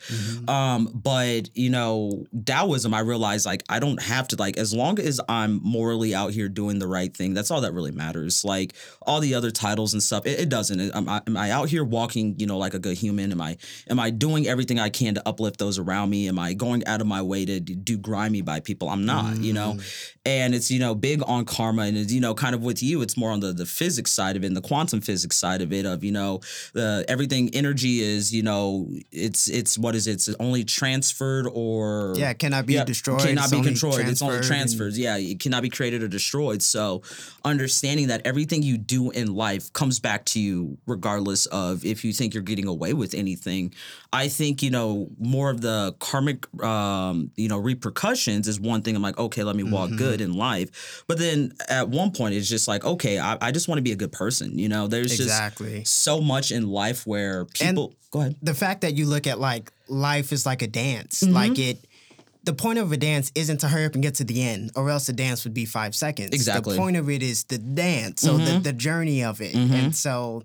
Um, 0.49 0.91
but 0.95 1.57
you 1.57 1.71
know, 1.71 2.27
Taoism, 2.59 2.93
I 2.93 3.01
realized 3.01 3.47
like 3.47 3.63
I 3.69 3.79
don't 3.79 4.03
have 4.03 4.29
to 4.29 4.37
like 4.37 4.57
as 4.57 4.75
long 4.75 4.99
as 4.99 5.21
I'm 5.29 5.61
morally 5.63 6.15
out 6.15 6.33
here 6.33 6.49
doing 6.49 6.79
the 6.79 6.89
right 6.89 7.15
thing. 7.17 7.35
That's 7.35 7.51
all 7.51 7.61
that 7.61 7.73
really 7.73 7.93
matters. 7.93 8.45
Like 8.45 8.75
all 9.03 9.21
the 9.21 9.35
other 9.35 9.51
titles 9.51 9.93
and 9.93 10.03
stuff, 10.03 10.27
it, 10.27 10.41
it 10.41 10.49
doesn't. 10.49 10.81
Am 10.81 11.09
I, 11.09 11.23
am 11.27 11.37
I 11.37 11.51
out 11.51 11.69
here 11.69 11.85
walking, 11.85 12.35
you 12.39 12.47
know, 12.47 12.59
like 12.59 12.75
a 12.75 12.79
good 12.79 12.97
human? 12.97 13.31
Am 13.31 13.41
I 13.41 13.57
am 13.89 14.01
I 14.01 14.11
doing 14.11 14.49
everything 14.49 14.81
I 14.81 14.89
can 14.89 15.15
to 15.15 15.29
uplift 15.29 15.59
those 15.59 15.79
around 15.79 16.11
me? 16.11 16.29
Am 16.29 16.39
I 16.39 16.53
going 16.53 16.85
out 16.87 17.01
of 17.01 17.07
my 17.07 17.23
way 17.23 17.45
to 17.45 17.61
do 17.61 17.97
grimy 17.97 18.43
by 18.43 18.61
people? 18.61 18.89
I'm 18.89 19.07
not, 19.07 19.37
you 19.37 19.53
know. 19.53 19.75
Mm. 19.75 20.15
And 20.27 20.55
it's 20.55 20.71
you 20.71 20.81
know 20.81 20.95
big 20.95 21.23
on 21.27 21.45
karma, 21.45 21.83
and 21.83 21.97
it's, 21.97 22.13
you 22.13 22.21
know 22.21 22.35
kind 22.35 22.55
of 22.55 22.63
with 22.63 22.83
you, 22.83 23.03
it's 23.03 23.17
more 23.17 23.31
on 23.31 23.41
the 23.41 23.53
the 23.53 23.67
physics 23.67 24.11
side 24.11 24.37
of 24.37 24.43
it, 24.43 24.49
and 24.49 24.57
the 24.57 24.61
quantum 24.61 25.01
physics 25.01 25.37
side 25.37 25.63
of 25.63 25.73
it. 25.73 25.87
Of 25.87 26.03
you 26.03 26.13
know 26.13 26.41
the 26.73 27.05
everything 27.09 27.51
energy 27.55 28.01
is 28.01 28.35
you 28.35 28.43
know 28.43 28.89
it's 29.13 29.49
it's 29.49 29.79
what 29.79 29.95
is 29.95 30.07
it? 30.07 30.15
It's 30.15 30.29
only 30.41 30.65
transferred 30.65 31.47
or 31.47 32.15
Yeah, 32.17 32.35
cannot 32.39 32.67
be 32.67 32.75
yeah, 32.75 32.85
destroyed. 32.85 33.21
Cannot 33.21 33.51
be 33.51 33.63
controlled. 33.63 34.01
It's 34.01 34.23
only 34.23 34.41
transfers. 34.41 34.95
and- 34.95 35.03
Yeah, 35.05 35.17
it 35.17 35.41
cannot 35.41 35.63
be 35.63 35.71
created 35.71 36.03
or 36.03 36.09
destroyed. 36.09 36.63
So, 36.63 37.03
understanding 37.45 38.09
that 38.09 38.23
everything 38.25 38.63
you 38.63 38.79
do 38.79 39.11
in 39.11 39.35
life 39.35 39.73
comes 39.73 40.01
back 40.01 40.25
to 40.27 40.41
you, 40.41 40.79
regardless 40.87 41.47
of 41.47 41.85
if 41.85 42.05
you 42.05 42.13
think 42.13 42.35
you're 42.35 42.43
getting 42.43 42.67
away 42.67 42.93
with 42.93 43.15
anything. 43.15 43.73
I 44.13 44.29
think 44.29 44.63
you 44.63 44.71
know 44.71 45.11
more 45.19 45.51
of 45.51 45.61
the 45.61 45.95
karmic, 45.99 46.47
um, 46.65 47.31
you 47.37 47.49
know, 47.49 47.59
repercussions 47.59 48.49
is 48.49 48.59
one 48.59 48.83
thing. 48.83 48.97
I'm 48.97 49.03
like, 49.03 49.19
okay, 49.19 49.43
let 49.45 49.57
me 49.57 49.63
walk 49.65 49.89
Mm-hmm. 49.89 49.97
good 49.99 50.21
in 50.21 50.35
life. 50.35 51.05
But 51.07 51.19
then 51.19 51.53
at 51.69 51.89
one 51.89 52.11
point, 52.13 52.35
it's 52.35 52.49
just 52.49 52.69
like, 52.69 52.85
okay, 52.85 53.19
I, 53.19 53.39
I 53.41 53.53
just 53.53 53.69
want 53.69 53.79
to 53.79 53.83
be 53.83 53.93
a 53.93 53.97
good 53.97 54.13
person. 54.13 54.59
You 54.59 54.69
know, 54.69 54.87
there's 54.87 55.13
Exactly. 55.19 55.81
just 55.81 56.01
so 56.03 56.21
much 56.21 56.51
in 56.53 56.69
life 56.69 57.07
where 57.07 57.45
people. 57.47 57.95
go 58.11 58.21
ahead. 58.21 58.37
the 58.43 58.55
fact 58.55 58.81
that 58.83 58.95
you 58.95 59.07
look 59.07 59.27
at 59.27 59.39
like 59.39 59.73
life 59.89 60.33
is 60.33 60.45
like 60.47 60.63
a 60.63 60.67
dance, 60.67 61.23
Mm-hmm. 61.23 61.35
like 61.35 61.59
it. 61.59 61.85
The 62.45 62.55
point 62.55 62.79
of 62.79 62.93
a 62.93 62.97
dance 62.97 63.31
isn't 63.35 63.59
to 63.59 63.69
hurry 63.69 63.85
up 63.85 63.95
and 63.95 64.03
get 64.03 64.15
to 64.17 64.25
the 64.25 64.43
end, 64.43 64.71
or 64.75 64.89
else 64.91 65.07
the 65.07 65.13
dance 65.13 65.45
would 65.45 65.55
be 65.55 65.65
five 65.65 65.95
seconds. 65.95 66.31
Exactly. 66.33 66.75
The 66.75 66.81
point 66.81 66.97
of 66.97 67.11
it 67.11 67.23
is 67.23 67.45
the 67.45 67.59
dance, 67.59 68.23
so 68.23 68.37
the, 68.37 68.45
mm-hmm. 68.45 68.63
the 68.63 68.73
journey 68.73 69.25
of 69.25 69.41
it, 69.41 69.55
and 69.55 69.71
mm-hmm. 69.71 69.91
so 69.91 70.45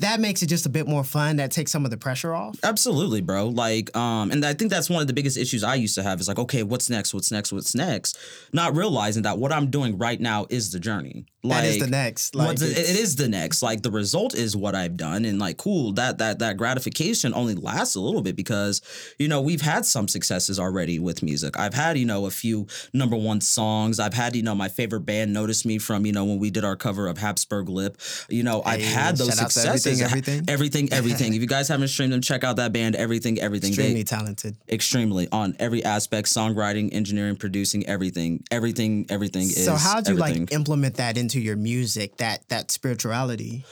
that 0.00 0.20
makes 0.20 0.42
it 0.42 0.46
just 0.46 0.66
a 0.66 0.68
bit 0.68 0.86
more 0.86 1.04
fun. 1.04 1.36
That 1.36 1.50
takes 1.50 1.72
some 1.72 1.84
of 1.84 1.90
the 1.90 1.96
pressure 1.96 2.34
off. 2.34 2.56
Absolutely, 2.62 3.20
bro. 3.20 3.48
Like, 3.48 3.94
um, 3.96 4.30
and 4.30 4.44
I 4.44 4.54
think 4.54 4.70
that's 4.70 4.90
one 4.90 5.00
of 5.00 5.06
the 5.06 5.12
biggest 5.12 5.36
issues 5.38 5.64
I 5.64 5.74
used 5.76 5.94
to 5.96 6.02
have 6.02 6.20
is 6.20 6.28
like, 6.28 6.38
okay, 6.38 6.62
what's 6.62 6.90
next? 6.90 7.14
What's 7.14 7.30
next? 7.32 7.52
What's 7.52 7.74
next? 7.74 8.18
Not 8.52 8.76
realizing 8.76 9.22
that 9.22 9.38
what 9.38 9.52
I'm 9.52 9.70
doing 9.70 9.98
right 9.98 10.20
now 10.20 10.46
is 10.50 10.72
the 10.72 10.80
journey. 10.80 11.24
Like, 11.42 11.62
that 11.62 11.68
is 11.68 11.78
the 11.78 11.86
next. 11.86 12.34
Like 12.34 12.56
it, 12.60 12.76
it's- 12.76 13.14
the 13.14 13.28
next. 13.28 13.62
Like 13.62 13.82
the 13.82 13.90
result 13.90 14.34
is 14.34 14.56
what 14.56 14.74
I've 14.74 14.96
done, 14.96 15.24
and 15.24 15.38
like, 15.38 15.56
cool. 15.58 15.92
That 15.92 16.18
that 16.18 16.40
that 16.40 16.56
gratification 16.56 17.32
only 17.34 17.54
lasts 17.54 17.94
a 17.94 18.00
little 18.00 18.20
bit 18.20 18.34
because 18.36 18.82
you 19.18 19.28
know 19.28 19.40
we've 19.40 19.60
had 19.60 19.86
some 19.86 20.08
successes 20.08 20.58
already 20.58 20.98
with 20.98 21.22
music. 21.22 21.56
I've 21.58 21.72
had 21.74 21.96
you 21.98 22.04
know 22.04 22.26
a 22.26 22.30
few 22.30 22.66
number 22.92 23.16
one 23.16 23.40
songs. 23.40 24.00
I've 24.00 24.12
had 24.14 24.34
you 24.34 24.42
know 24.42 24.56
my 24.56 24.68
favorite 24.68 25.02
band 25.02 25.32
notice 25.32 25.64
me 25.64 25.78
from 25.78 26.04
you 26.04 26.12
know 26.12 26.24
when 26.24 26.38
we 26.40 26.50
did 26.50 26.64
our 26.64 26.74
cover 26.76 27.06
of 27.06 27.18
Habsburg 27.18 27.68
Lip. 27.68 27.96
You 28.28 28.42
know 28.42 28.62
I've 28.64 28.80
Hey, 28.80 28.86
had 28.86 29.16
those 29.16 29.28
shout 29.28 29.38
out 29.38 29.46
to 29.46 29.52
successes. 29.52 29.85
Everything, 29.86 30.02
Everything. 30.02 30.44
everything, 30.48 30.92
everything. 30.92 31.34
if 31.34 31.40
you 31.40 31.46
guys 31.46 31.68
haven't 31.68 31.88
streamed 31.88 32.12
them, 32.12 32.20
check 32.20 32.44
out 32.44 32.56
that 32.56 32.72
band. 32.72 32.96
Everything, 32.96 33.40
everything. 33.40 33.72
They- 33.72 33.82
Extremely 33.82 34.04
talented. 34.04 34.56
extremely 34.68 35.28
on 35.32 35.56
every 35.58 35.84
aspect 35.84 36.28
songwriting 36.28 36.92
engineering 36.92 37.36
producing 37.36 37.86
everything 37.86 38.42
everything 38.50 39.06
everything 39.10 39.42
is 39.44 39.64
So 39.64 39.74
how 39.76 40.00
do 40.00 40.12
you 40.14 40.18
everything. 40.18 40.42
like 40.46 40.52
implement 40.52 40.96
that 40.96 41.16
into 41.16 41.40
your 41.40 41.56
music? 41.56 42.16
That 42.18 42.48
that 42.48 42.70
spirituality. 42.70 43.64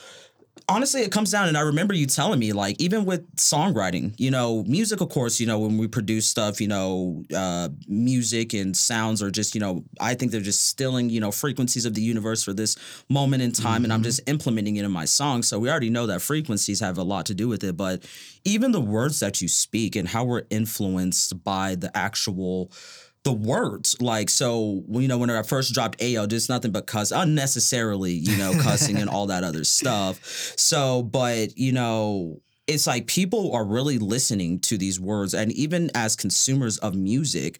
Honestly 0.67 1.01
it 1.01 1.11
comes 1.11 1.31
down 1.31 1.47
and 1.47 1.57
i 1.57 1.61
remember 1.61 1.93
you 1.93 2.05
telling 2.05 2.39
me 2.39 2.51
like 2.51 2.75
even 2.79 3.05
with 3.05 3.35
songwriting 3.35 4.13
you 4.17 4.31
know 4.31 4.63
music 4.67 4.99
of 5.01 5.09
course 5.09 5.39
you 5.39 5.45
know 5.45 5.59
when 5.59 5.77
we 5.77 5.87
produce 5.87 6.27
stuff 6.27 6.59
you 6.59 6.67
know 6.67 7.23
uh, 7.35 7.69
music 7.87 8.53
and 8.53 8.75
sounds 8.75 9.21
are 9.21 9.29
just 9.29 9.53
you 9.53 9.61
know 9.61 9.83
i 9.99 10.13
think 10.13 10.31
they're 10.31 10.41
just 10.41 10.65
stilling 10.67 11.09
you 11.09 11.19
know 11.19 11.31
frequencies 11.31 11.85
of 11.85 11.93
the 11.93 12.01
universe 12.01 12.43
for 12.43 12.53
this 12.53 12.75
moment 13.09 13.43
in 13.43 13.51
time 13.51 13.83
and 13.83 13.93
i'm 13.93 14.03
just 14.03 14.19
implementing 14.27 14.75
it 14.77 14.85
in 14.85 14.91
my 14.91 15.05
songs 15.05 15.47
so 15.47 15.59
we 15.59 15.69
already 15.69 15.89
know 15.89 16.07
that 16.07 16.21
frequencies 16.21 16.79
have 16.79 16.97
a 16.97 17.03
lot 17.03 17.25
to 17.25 17.33
do 17.33 17.47
with 17.47 17.63
it 17.63 17.77
but 17.77 18.03
even 18.43 18.71
the 18.71 18.81
words 18.81 19.19
that 19.19 19.41
you 19.41 19.47
speak 19.47 19.95
and 19.95 20.07
how 20.07 20.23
we're 20.23 20.43
influenced 20.49 21.43
by 21.43 21.75
the 21.75 21.95
actual 21.95 22.71
the 23.25 23.33
words. 23.33 23.97
Like 23.99 24.29
so 24.29 24.83
you 24.89 25.09
know 25.09 25.17
when 25.17 25.29
i 25.29 25.43
first 25.43 25.73
dropped 25.73 25.99
ayo 25.99 26.27
just 26.27 26.47
nothing 26.47 26.71
but 26.71 26.87
cuss 26.87 27.11
unnecessarily 27.11 28.13
you 28.13 28.37
know 28.37 28.53
cussing 28.61 28.97
and 28.97 29.09
all 29.09 29.27
that 29.27 29.43
other 29.43 29.63
stuff. 29.77 30.23
So 30.57 31.03
but 31.03 31.57
you 31.57 31.73
know 31.73 32.39
it's 32.67 32.87
like 32.87 33.07
people 33.07 33.51
are 33.53 33.65
really 33.65 33.97
listening 33.99 34.59
to 34.59 34.77
these 34.77 34.99
words 34.99 35.33
and 35.33 35.51
even 35.51 35.91
as 35.93 36.15
consumers 36.15 36.77
of 36.79 36.95
music 36.95 37.59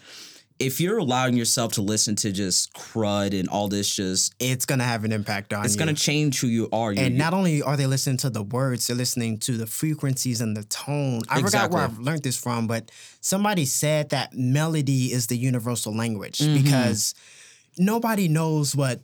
if 0.58 0.80
you're 0.80 0.98
allowing 1.00 1.36
yourself 1.36 1.74
to 1.74 1.82
listen 1.82 2.16
to 2.16 2.32
just 2.32 2.74
crud 2.74 3.38
and 3.38 3.50
all 3.50 3.68
this 3.68 3.94
just 3.94 4.34
It's 4.40 4.66
gonna 4.66 4.86
have 4.86 5.04
an 5.04 5.12
impact 5.12 5.52
on 5.54 5.66
it's 5.66 5.74
you. 5.76 5.80
gonna 5.80 5.94
change 5.94 6.40
who 6.40 6.48
you 6.48 6.70
are. 6.72 6.94
You- 6.94 7.02
and 7.02 7.18
not 7.18 7.34
only 7.34 7.62
are 7.62 7.76
they 7.76 7.88
listening 7.88 8.18
to 8.18 8.30
the 8.30 8.42
words, 8.44 8.88
they're 8.88 8.96
listening 8.96 9.38
to 9.40 9.58
the 9.58 9.68
frequencies 9.68 10.40
and 10.42 10.56
the 10.56 10.64
tone. 10.64 11.22
I 11.30 11.42
forgot 11.42 11.72
where 11.72 11.84
I've 11.84 12.00
learned 12.00 12.24
this 12.24 12.38
from, 12.38 12.68
but 12.68 12.90
somebody 13.20 13.66
said 13.66 14.10
that 14.12 14.34
melody 14.34 15.12
is 15.12 15.28
the 15.28 15.38
universal 15.38 15.94
language 15.96 16.38
Mm-hmm. 16.40 16.64
because 16.64 17.14
nobody 17.78 18.28
knows 18.28 18.76
what 18.76 19.02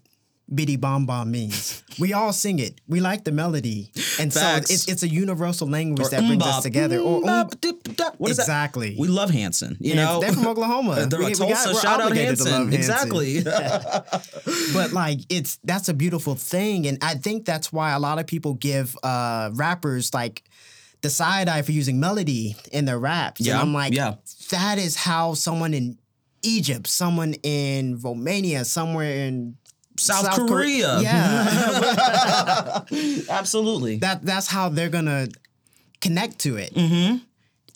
Biddy 0.53 0.75
Bomb 0.75 1.05
Bomb 1.05 1.31
means. 1.31 1.81
we 1.99 2.11
all 2.13 2.33
sing 2.33 2.59
it. 2.59 2.81
We 2.87 2.99
like 2.99 3.23
the 3.23 3.31
melody. 3.31 3.89
And 4.19 4.33
Facts. 4.33 4.67
so 4.67 4.73
it's, 4.73 4.87
it's 4.89 5.03
a 5.03 5.07
universal 5.07 5.67
language 5.69 6.05
or 6.07 6.09
that 6.09 6.19
brings 6.27 6.43
us 6.43 6.61
together. 6.63 6.99
Or 6.99 7.27
um, 7.29 7.47
dip, 7.61 7.83
da. 7.83 8.09
That? 8.09 8.15
exactly. 8.29 8.95
We 8.99 9.07
love 9.07 9.29
Hanson. 9.29 9.77
You 9.79 9.95
know, 9.95 10.19
they're 10.19 10.33
from 10.33 10.47
Oklahoma. 10.47 11.05
They're 11.09 11.19
We- 11.19 11.25
a 11.25 11.29
we 11.29 11.33
got- 11.35 11.47
Tulsa. 11.47 11.69
we're 11.73 11.79
Shout 11.81 12.01
out 12.01 12.15
Hanson. 12.15 12.47
Hanson. 12.51 12.73
Exactly. 12.73 13.43
but 14.73 14.91
like 14.91 15.19
it's 15.29 15.57
that's 15.63 15.89
a 15.89 15.93
beautiful 15.93 16.35
thing 16.35 16.87
and 16.87 16.97
i 17.01 17.13
think 17.15 17.45
that's 17.45 17.71
why 17.71 17.91
a 17.91 17.99
lot 17.99 18.19
of 18.19 18.27
people 18.27 18.53
give 18.55 18.95
uh 19.03 19.49
rappers 19.53 20.13
like 20.13 20.43
the 21.01 21.09
side 21.09 21.47
eye 21.47 21.61
for 21.61 21.71
using 21.71 21.99
melody 21.99 22.55
in 22.71 22.85
their 22.85 22.99
raps 22.99 23.41
Yeah, 23.41 23.53
and 23.53 23.61
i'm 23.61 23.73
like 23.73 23.93
yeah. 23.93 24.15
that 24.49 24.77
is 24.77 24.95
how 24.95 25.33
someone 25.33 25.73
in 25.73 25.97
egypt 26.43 26.87
someone 26.87 27.33
in 27.43 27.99
romania 28.01 28.65
somewhere 28.65 29.27
in 29.27 29.55
South, 30.01 30.25
South 30.25 30.37
Kore- 30.37 30.47
Korea. 30.47 30.99
yeah 31.01 32.81
Absolutely. 33.29 33.97
that 33.97 34.25
that's 34.25 34.47
how 34.47 34.69
they're 34.69 34.89
gonna 34.89 35.27
connect 36.01 36.39
to 36.39 36.57
it 36.57 36.73
mm-hmm. 36.73 37.17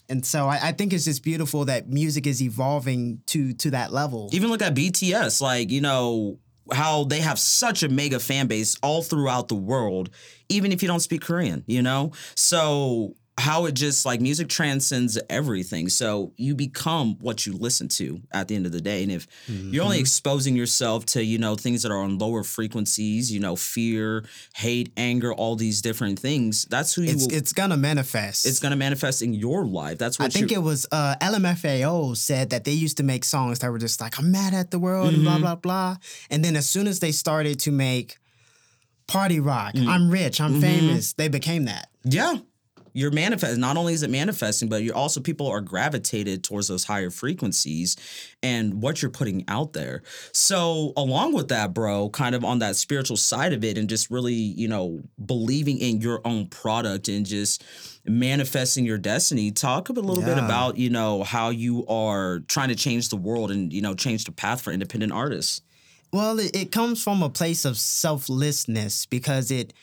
and 0.09 0.25
so 0.25 0.47
I, 0.47 0.69
I 0.69 0.71
think 0.71 0.93
it's 0.93 1.05
just 1.05 1.23
beautiful 1.23 1.65
that 1.65 1.89
music 1.89 2.25
is 2.27 2.41
evolving 2.41 3.21
to 3.27 3.53
to 3.53 3.71
that 3.71 3.91
level 3.93 4.29
Even 4.33 4.49
look 4.49 4.61
at 4.61 4.73
BTS, 4.75 5.41
like, 5.41 5.69
you 5.71 5.81
know, 5.81 6.39
how 6.73 7.03
they 7.03 7.19
have 7.21 7.37
such 7.37 7.83
a 7.83 7.89
mega 7.89 8.19
fan 8.19 8.47
base 8.47 8.75
all 8.81 9.03
throughout 9.03 9.47
the 9.49 9.55
world, 9.55 10.09
even 10.49 10.71
if 10.71 10.81
you 10.81 10.87
don't 10.87 10.99
speak 11.01 11.21
Korean, 11.21 11.63
you 11.67 11.81
know? 11.83 12.11
So 12.35 13.13
how 13.37 13.65
it 13.65 13.73
just 13.73 14.05
like 14.05 14.21
music 14.21 14.47
transcends 14.47 15.19
everything. 15.29 15.89
So 15.89 16.31
you 16.37 16.55
become 16.55 17.17
what 17.19 17.45
you 17.45 17.51
listen 17.51 17.89
to 17.89 18.21
at 18.31 18.47
the 18.47 18.55
end 18.55 18.65
of 18.65 18.71
the 18.71 18.79
day. 18.79 19.03
And 19.03 19.11
if 19.11 19.27
you're 19.47 19.83
only 19.83 19.99
exposing 19.99 20.55
yourself 20.55 21.05
to, 21.07 21.21
you 21.23 21.37
know, 21.37 21.55
things 21.57 21.83
that 21.83 21.91
are 21.91 21.99
on 21.99 22.17
lower 22.17 22.43
frequencies, 22.43 23.33
you 23.33 23.41
know, 23.41 23.57
fear, 23.57 24.23
hate, 24.55 24.93
anger, 24.95 25.33
all 25.33 25.57
these 25.57 25.81
different 25.81 26.17
things, 26.17 26.63
that's 26.69 26.93
who 26.93 27.01
you 27.01 27.11
it's 27.11 27.25
will, 27.27 27.33
it's 27.33 27.51
gonna 27.51 27.75
manifest 27.75 28.45
it's 28.45 28.59
to 28.61 28.75
manifest 28.77 29.21
in 29.21 29.33
your 29.33 29.65
life. 29.65 29.97
That's 29.97 30.17
what 30.17 30.27
I 30.27 30.29
think 30.29 30.53
it 30.53 30.59
was 30.63 30.87
uh, 30.93 31.15
LMFAO 31.21 32.15
said 32.15 32.51
that 32.51 32.63
they 32.63 32.71
used 32.71 32.95
to 32.97 33.03
make 33.03 33.25
songs 33.25 33.59
that 33.59 33.69
were 33.69 33.79
just 33.79 33.99
like 33.99 34.17
I'm 34.17 34.31
mad 34.31 34.53
at 34.53 34.71
the 34.71 34.79
world 34.79 35.13
Mm-hmm. 35.13 35.23
blah 35.23 35.39
blah 35.39 35.55
blah, 35.55 35.97
and 36.29 36.43
then 36.43 36.55
as 36.55 36.69
soon 36.69 36.87
as 36.87 37.01
they 37.01 37.11
started 37.11 37.59
to 37.61 37.71
make 37.71 38.17
party 39.07 39.39
rock, 39.41 39.73
Mm. 39.73 39.87
I'm 39.87 40.09
rich, 40.09 40.39
I'm 40.39 40.53
Mm-hmm. 40.53 40.61
famous, 40.61 41.13
they 41.13 41.27
became 41.27 41.65
that. 41.65 41.89
Yeah. 42.05 42.35
You're 42.97 43.11
manifest. 43.11 43.57
Not 43.57 43.75
only 43.75 43.93
is 43.93 44.03
it 44.03 44.09
manifesting, 44.09 44.69
but 44.69 44.81
you're 44.81 44.95
also 44.95 45.19
people 45.19 45.47
are 45.47 45.59
gravitated 45.59 46.45
towards 46.45 46.69
those 46.69 46.85
higher 46.85 47.09
frequencies 47.09 47.97
and 48.41 48.81
what 48.81 49.01
you're 49.01 49.11
putting 49.11 49.43
out 49.49 49.73
there. 49.73 50.01
So 50.31 50.93
along 50.95 51.33
with 51.33 51.49
that, 51.49 51.73
bro, 51.73 52.09
kind 52.09 52.35
of 52.35 52.45
on 52.45 52.59
that 52.59 52.77
spiritual 52.77 53.17
side 53.17 53.51
of 53.51 53.65
it, 53.65 53.77
and 53.77 53.89
just 53.89 54.09
really, 54.09 54.33
you 54.33 54.69
know, 54.69 55.03
believing 55.25 55.77
in 55.77 55.99
your 55.99 56.21
own 56.23 56.47
product 56.47 57.09
and 57.09 57.25
just 57.25 57.65
manifesting 58.05 58.85
your 58.85 58.97
destiny. 58.97 59.51
Talk 59.51 59.89
a 59.89 59.91
little 59.91 60.23
bit 60.23 60.37
about, 60.37 60.77
you 60.77 60.89
know, 60.89 61.23
how 61.23 61.49
you 61.49 61.85
are 61.87 62.39
trying 62.47 62.69
to 62.69 62.75
change 62.75 63.09
the 63.09 63.17
world 63.17 63.51
and, 63.51 63.73
you 63.73 63.81
know, 63.81 63.93
change 63.93 64.23
the 64.23 64.31
path 64.31 64.61
for 64.61 64.71
independent 64.71 65.11
artists. 65.11 65.61
Well, 66.13 66.39
it, 66.39 66.55
it 66.55 66.71
comes 66.71 67.03
from 67.03 67.21
a 67.21 67.29
place 67.29 67.65
of 67.65 67.77
selflessness 67.77 69.05
because 69.05 69.51
it. 69.51 69.73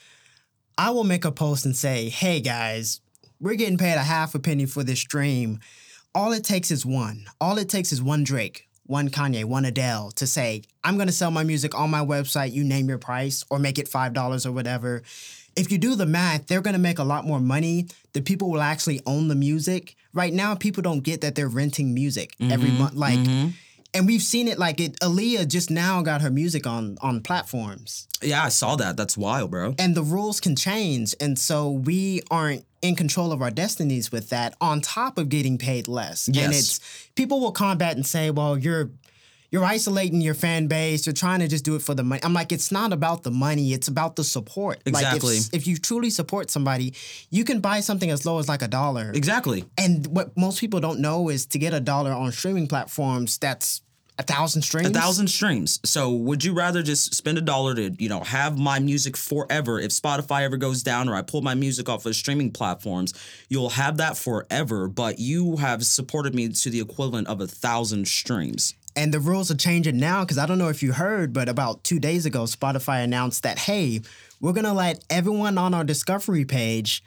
I 0.79 0.91
will 0.91 1.05
make 1.05 1.25
a 1.25 1.33
post 1.33 1.65
and 1.65 1.77
say, 1.77 2.09
"Hey 2.09 2.41
guys, 2.41 3.01
we're 3.43 3.57
getting 3.57 3.77
paid 3.77 3.95
a 3.95 4.05
half 4.05 4.37
a 4.37 4.39
penny 4.39 4.67
for 4.67 4.85
this 4.85 5.01
stream. 5.01 5.59
All 6.15 6.33
it 6.33 6.45
takes 6.45 6.71
is 6.71 6.87
one. 6.87 7.27
All 7.41 7.59
it 7.59 7.69
takes 7.69 7.91
is 7.91 8.01
one 8.01 8.23
Drake, 8.23 8.69
one 8.87 9.09
Kanye, 9.09 9.45
one 9.45 9.65
Adele 9.65 10.13
to 10.13 10.29
say, 10.29 10.63
I'm 10.85 10.95
going 10.95 11.09
to 11.09 11.13
sell 11.13 11.33
my 11.33 11.43
music 11.43 11.75
on 11.75 11.91
my 11.91 12.05
website. 12.05 12.53
You 12.53 12.63
name 12.63 12.89
your 12.89 12.99
price 12.99 13.45
or 13.51 13.59
make 13.59 13.81
it 13.81 13.91
$5 13.91 14.47
or 14.47 14.53
whatever. 14.53 15.03
If 15.57 15.73
you 15.73 15.79
do 15.79 15.97
the 15.97 16.07
math, 16.07 16.47
they're 16.47 16.61
going 16.61 16.77
to 16.77 16.81
make 16.81 17.01
a 17.01 17.05
lot 17.05 17.27
more 17.27 17.41
money. 17.41 17.89
The 18.13 18.23
people 18.23 18.49
will 18.49 18.63
actually 18.63 19.01
own 19.07 19.27
the 19.27 19.35
music. 19.35 19.97
Right 20.15 20.33
now, 20.33 20.55
people 20.55 20.83
don't 20.83 21.01
get 21.01 21.21
that 21.23 21.35
they're 21.35 21.49
renting 21.49 21.93
music 21.93 22.37
every 22.41 22.69
mm-hmm. 22.69 22.79
month. 22.79 22.95
Like, 22.95 23.19
mm-hmm. 23.19 23.49
And 23.95 24.07
we've 24.07 24.23
seen 24.23 24.49
it 24.49 24.59
like 24.59 24.81
it. 24.81 24.99
Aaliyah 25.01 25.49
just 25.49 25.71
now 25.71 26.03
got 26.03 26.23
her 26.23 26.31
music 26.31 26.67
on 26.67 26.97
on 27.01 27.21
platforms 27.23 28.07
Yeah, 28.23 28.45
I 28.45 28.49
saw 28.51 28.77
that. 28.77 28.97
That's 28.97 29.17
wild, 29.17 29.51
bro. 29.51 29.75
and 29.79 29.95
the 29.95 30.03
rules 30.03 30.41
can 30.41 30.57
change 30.57 31.15
and 31.21 31.39
so 31.39 31.71
we 31.71 32.23
aren't 32.31 32.65
in 32.81 32.97
control 32.97 33.31
of 33.33 33.41
our 33.43 33.51
destinies 33.51 34.11
with 34.11 34.29
that 34.31 34.55
on 34.61 34.81
top 34.81 35.17
of 35.19 35.29
getting 35.29 35.57
paid 35.57 35.87
less 35.87 36.27
and 36.27 36.37
it's 36.37 36.81
people 37.15 37.39
will 37.41 37.53
combat 37.53 37.95
and 37.97 38.05
say 38.05 38.31
well 38.31 38.59
you're 38.59 38.91
you're 39.53 39.65
isolating 39.65 40.21
your 40.21 40.35
fan 40.35 40.67
base 40.67 41.07
you're 41.07 41.13
trying 41.13 41.39
to 41.39 41.47
just 41.47 41.65
do 41.65 41.77
it 41.77 41.83
for 41.83 41.95
the 41.95 42.03
money 42.03 42.21
i'm 42.25 42.33
like 42.33 42.51
it's 42.51 42.73
not 42.73 42.93
about 42.93 43.23
the 43.23 43.31
money 43.31 43.73
it's 43.73 43.87
about 43.87 44.17
the 44.17 44.25
support 44.25 44.81
Exactly. 44.87 45.37
like 45.37 45.47
if, 45.47 45.55
if 45.55 45.67
you 45.69 45.77
truly 45.77 46.11
support 46.11 46.51
somebody 46.51 46.95
you 47.31 47.45
can 47.45 47.61
buy 47.61 47.79
something 47.81 48.11
as 48.11 48.27
low 48.27 48.39
as 48.41 48.49
like 48.49 48.63
a 48.63 48.69
dollar 48.69 49.13
Exactly. 49.15 49.65
and 49.79 50.07
what 50.09 50.37
most 50.37 50.59
people 50.59 50.81
don't 50.81 50.99
know 50.99 51.29
is 51.29 51.47
to 51.47 51.59
get 51.59 51.73
a 51.73 51.81
dollar 51.81 52.11
on 52.13 52.33
streaming 52.33 52.67
platforms 52.67 53.39
that's 53.39 53.83
a 54.19 54.23
thousand 54.23 54.61
streams 54.61 54.89
A 54.89 54.93
thousand 54.93 55.29
streams. 55.29 55.81
So 55.85 56.11
would 56.11 56.45
you 56.45 56.53
rather 56.53 56.83
just 56.83 57.15
spend 57.15 57.39
a 57.39 57.41
dollar 57.41 57.75
to, 57.75 57.91
you 57.99 58.11
know, 58.11 58.21
have 58.21 58.59
my 58.59 58.79
music 58.79 59.17
forever? 59.17 59.81
If 59.81 59.91
Spotify 59.91 60.43
ever 60.43 60.59
goes 60.59 60.83
down 60.83 61.09
or 61.09 61.15
I 61.15 61.23
pull 61.23 61.41
my 61.41 61.55
music 61.55 61.89
off 61.89 62.05
of 62.05 62.15
streaming 62.15 62.51
platforms, 62.53 63.15
you'll 63.49 63.71
have 63.71 63.97
that 63.97 64.19
forever, 64.19 64.87
but 64.87 65.19
you 65.19 65.57
have 65.57 65.85
supported 65.87 66.35
me 66.35 66.51
to 66.51 66.71
the 66.71 66.81
equivalent 66.81 67.27
of 67.27 67.41
a 67.41 67.47
thousand 67.47 68.07
streams. 68.07 68.75
And 68.95 69.13
the 69.13 69.21
rules 69.21 69.51
are 69.51 69.57
changing 69.57 69.99
now 69.99 70.23
because 70.23 70.39
I 70.39 70.47
don't 70.47 70.59
know 70.59 70.69
if 70.69 70.83
you 70.83 70.93
heard, 70.93 71.33
but 71.33 71.49
about 71.49 71.83
two 71.83 71.99
days 71.99 72.27
ago, 72.27 72.43
Spotify 72.45 73.03
announced 73.03 73.43
that, 73.45 73.59
hey, 73.59 74.03
we're 74.41 74.53
going 74.53 74.65
to 74.65 74.73
let 74.73 75.03
everyone 75.09 75.57
on 75.57 75.73
our 75.73 75.85
discovery 75.85 76.45
page 76.45 77.03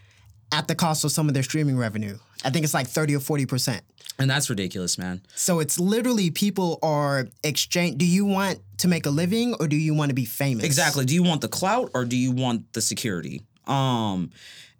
at 0.51 0.68
the 0.68 0.75
cost 0.75 1.04
of 1.04 1.12
some 1.12 1.27
of 1.27 1.34
their 1.34 1.44
streaming 1.44 1.77
revenue. 1.77 2.18
I 2.44 2.50
think 2.50 2.63
it's 2.63 2.74
like 2.74 2.88
30 2.88 3.15
or 3.15 3.20
40%. 3.20 3.82
And 4.18 4.30
that's 4.30 4.50
ridiculous, 4.50 4.98
man. 4.98 5.22
So 5.36 5.60
it's 5.60 5.80
literally 5.80 6.32
people 6.32 6.80
are 6.82 7.27
exchange. 7.44 7.98
Do 7.98 8.06
you 8.06 8.25
want 8.25 8.60
to 8.77 8.88
make 8.88 9.06
a 9.06 9.10
living 9.10 9.56
or 9.60 9.68
do 9.68 9.75
you 9.75 9.94
want 9.94 10.10
to 10.10 10.15
be 10.15 10.25
famous? 10.25 10.63
Exactly. 10.63 11.06
Do 11.06 11.13
you 11.13 11.24
want 11.24 11.42
the 11.42 11.48
clout 11.48 11.92
or 11.94 12.06
do 12.06 12.15
you 12.15 12.32
want 12.32 12.72
the 12.74 12.82
security? 12.82 13.42
Um 13.68 14.30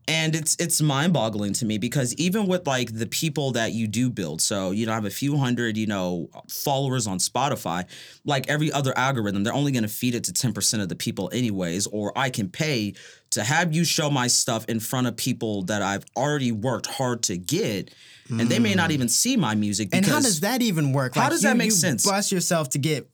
and 0.08 0.36
it's 0.36 0.56
it's 0.60 0.82
mind-boggling 0.82 1.54
to 1.54 1.66
me 1.66 1.78
because 1.78 2.14
even 2.16 2.48
with 2.48 2.68
like 2.68 2.94
the 2.94 3.08
people 3.08 3.52
that 3.54 3.74
you 3.74 3.88
do 3.88 4.10
build, 4.10 4.42
so 4.42 4.72
you 4.72 4.86
know, 4.86 4.92
I 4.92 4.96
have 4.96 5.06
a 5.06 5.10
few 5.10 5.38
hundred, 5.38 5.78
you 5.78 5.88
know, 5.88 6.30
followers 6.50 7.08
on 7.08 7.18
Spotify, 7.18 7.86
like 8.24 8.48
every 8.48 8.72
other 8.72 8.96
algorithm, 8.98 9.44
they're 9.44 9.54
only 9.54 9.72
gonna 9.72 9.88
feed 9.88 10.16
it 10.16 10.24
to 10.26 10.34
10% 10.34 10.82
of 10.82 10.90
the 10.90 10.96
people 10.96 11.30
anyways, 11.34 11.88
or 11.88 12.12
I 12.16 12.30
can 12.30 12.50
pay 12.50 12.94
to 13.32 13.44
have 13.44 13.74
you 13.74 13.84
show 13.84 14.10
my 14.10 14.28
stuff 14.28 14.66
in 14.70 14.80
front 14.80 15.08
of 15.08 15.18
people 15.18 15.64
that 15.64 15.82
I've 15.82 16.06
already 16.16 16.52
worked 16.52 16.86
hard 16.86 17.24
to 17.24 17.38
get, 17.38 17.94
and 18.30 18.42
they 18.42 18.60
may 18.60 18.76
not 18.76 18.88
hmm. 18.88 18.94
even 18.94 19.10
see 19.10 19.38
my 19.38 19.56
music 19.56 19.90
And 19.92 20.06
how 20.06 20.20
does 20.20 20.42
that 20.42 20.62
even 20.62 20.94
work? 20.94 21.16
How 21.16 21.30
does 21.30 21.42
that 21.42 21.58
make 21.58 21.66
you 21.66 21.72
sense? 21.72 22.06
Bust 22.06 22.32
yourself 22.32 22.70
to 22.70 22.78
get 22.78 23.10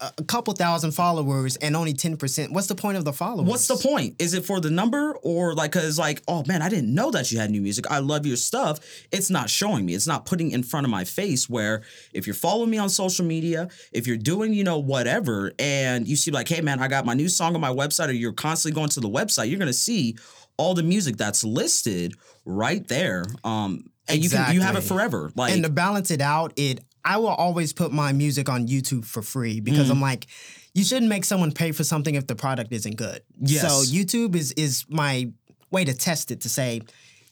a, 0.00 0.12
a 0.18 0.24
couple 0.24 0.52
thousand 0.54 0.92
followers 0.92 1.56
and 1.56 1.76
only 1.76 1.94
10%. 1.94 2.52
What's 2.52 2.66
the 2.66 2.74
point 2.74 2.96
of 2.96 3.04
the 3.04 3.12
followers? 3.12 3.48
What's 3.48 3.68
the 3.68 3.76
point? 3.76 4.16
Is 4.18 4.34
it 4.34 4.44
for 4.44 4.60
the 4.60 4.70
number 4.70 5.16
or 5.22 5.54
like, 5.54 5.72
cause 5.72 5.98
like, 5.98 6.22
oh 6.28 6.44
man, 6.46 6.62
I 6.62 6.68
didn't 6.68 6.94
know 6.94 7.10
that 7.10 7.30
you 7.30 7.38
had 7.38 7.50
new 7.50 7.60
music. 7.60 7.90
I 7.90 7.98
love 7.98 8.26
your 8.26 8.36
stuff. 8.36 8.80
It's 9.12 9.30
not 9.30 9.50
showing 9.50 9.86
me. 9.86 9.94
It's 9.94 10.06
not 10.06 10.26
putting 10.26 10.50
in 10.50 10.62
front 10.62 10.84
of 10.84 10.90
my 10.90 11.04
face. 11.04 11.48
Where 11.48 11.82
if 12.12 12.26
you're 12.26 12.34
following 12.34 12.70
me 12.70 12.78
on 12.78 12.88
social 12.88 13.24
media, 13.24 13.68
if 13.92 14.06
you're 14.06 14.16
doing, 14.16 14.54
you 14.54 14.64
know, 14.64 14.78
whatever, 14.78 15.52
and 15.58 16.06
you 16.06 16.16
see 16.16 16.30
like, 16.30 16.48
hey 16.48 16.60
man, 16.60 16.80
I 16.80 16.88
got 16.88 17.04
my 17.04 17.14
new 17.14 17.28
song 17.28 17.54
on 17.54 17.60
my 17.60 17.70
website, 17.70 18.08
or 18.08 18.12
you're 18.12 18.32
constantly 18.32 18.74
going 18.78 18.90
to 18.90 19.00
the 19.00 19.08
website, 19.08 19.50
you're 19.50 19.58
gonna 19.58 19.72
see 19.72 20.16
all 20.56 20.74
the 20.74 20.82
music 20.82 21.16
that's 21.16 21.42
listed 21.42 22.14
right 22.44 22.86
there. 22.88 23.24
Um, 23.44 23.90
and 24.08 24.22
you 24.22 24.30
can 24.30 24.54
you 24.54 24.60
have 24.60 24.76
it 24.76 24.82
forever. 24.82 25.30
Like, 25.34 25.52
and 25.52 25.62
to 25.64 25.70
balance 25.70 26.10
it 26.10 26.20
out, 26.20 26.52
it 26.56 26.80
I 27.04 27.16
will 27.16 27.28
always 27.28 27.72
put 27.72 27.92
my 27.92 28.12
music 28.12 28.48
on 28.48 28.66
YouTube 28.68 29.04
for 29.04 29.22
free 29.22 29.60
because 29.60 29.88
Mm. 29.88 29.92
I'm 29.92 30.00
like, 30.00 30.26
you 30.74 30.84
shouldn't 30.84 31.08
make 31.08 31.24
someone 31.24 31.52
pay 31.52 31.72
for 31.72 31.84
something 31.84 32.14
if 32.14 32.26
the 32.26 32.34
product 32.36 32.72
isn't 32.72 32.96
good. 32.96 33.22
Yes. 33.40 33.62
So 33.62 33.82
YouTube 33.92 34.34
is 34.36 34.52
is 34.52 34.84
my 34.88 35.30
way 35.70 35.84
to 35.84 35.94
test 35.94 36.30
it 36.30 36.40
to 36.42 36.48
say, 36.48 36.82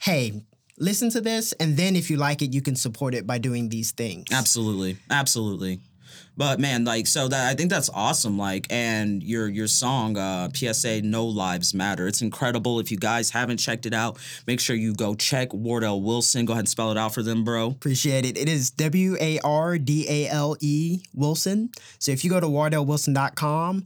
hey, 0.00 0.42
listen 0.78 1.10
to 1.10 1.20
this, 1.20 1.52
and 1.60 1.76
then 1.76 1.96
if 1.96 2.08
you 2.10 2.16
like 2.16 2.40
it, 2.42 2.52
you 2.54 2.62
can 2.62 2.76
support 2.76 3.14
it 3.14 3.26
by 3.26 3.38
doing 3.38 3.68
these 3.68 3.92
things. 3.92 4.24
Absolutely. 4.32 4.96
Absolutely. 5.10 5.80
But 6.38 6.60
man, 6.60 6.84
like 6.84 7.08
so 7.08 7.26
that 7.26 7.48
I 7.50 7.54
think 7.54 7.68
that's 7.68 7.90
awesome. 7.92 8.38
Like 8.38 8.68
and 8.70 9.22
your 9.24 9.48
your 9.48 9.66
song, 9.66 10.16
uh, 10.16 10.48
PSA 10.54 11.02
No 11.02 11.26
Lives 11.26 11.74
Matter. 11.74 12.06
It's 12.06 12.22
incredible. 12.22 12.78
If 12.78 12.92
you 12.92 12.96
guys 12.96 13.30
haven't 13.30 13.56
checked 13.58 13.86
it 13.86 13.92
out, 13.92 14.18
make 14.46 14.60
sure 14.60 14.76
you 14.76 14.94
go 14.94 15.16
check 15.16 15.48
Wardale 15.50 16.00
Wilson. 16.00 16.46
Go 16.46 16.52
ahead 16.52 16.60
and 16.60 16.68
spell 16.68 16.92
it 16.92 16.96
out 16.96 17.12
for 17.12 17.24
them, 17.24 17.42
bro. 17.42 17.66
Appreciate 17.72 18.24
it. 18.24 18.38
It 18.38 18.48
is 18.48 18.70
W 18.70 19.16
A 19.20 19.40
R 19.40 19.78
D 19.78 20.06
A 20.08 20.28
L 20.28 20.56
E 20.60 21.00
Wilson. 21.12 21.70
So 21.98 22.12
if 22.12 22.22
you 22.22 22.30
go 22.30 22.38
to 22.38 22.46
wardalewilson.com, 22.46 23.84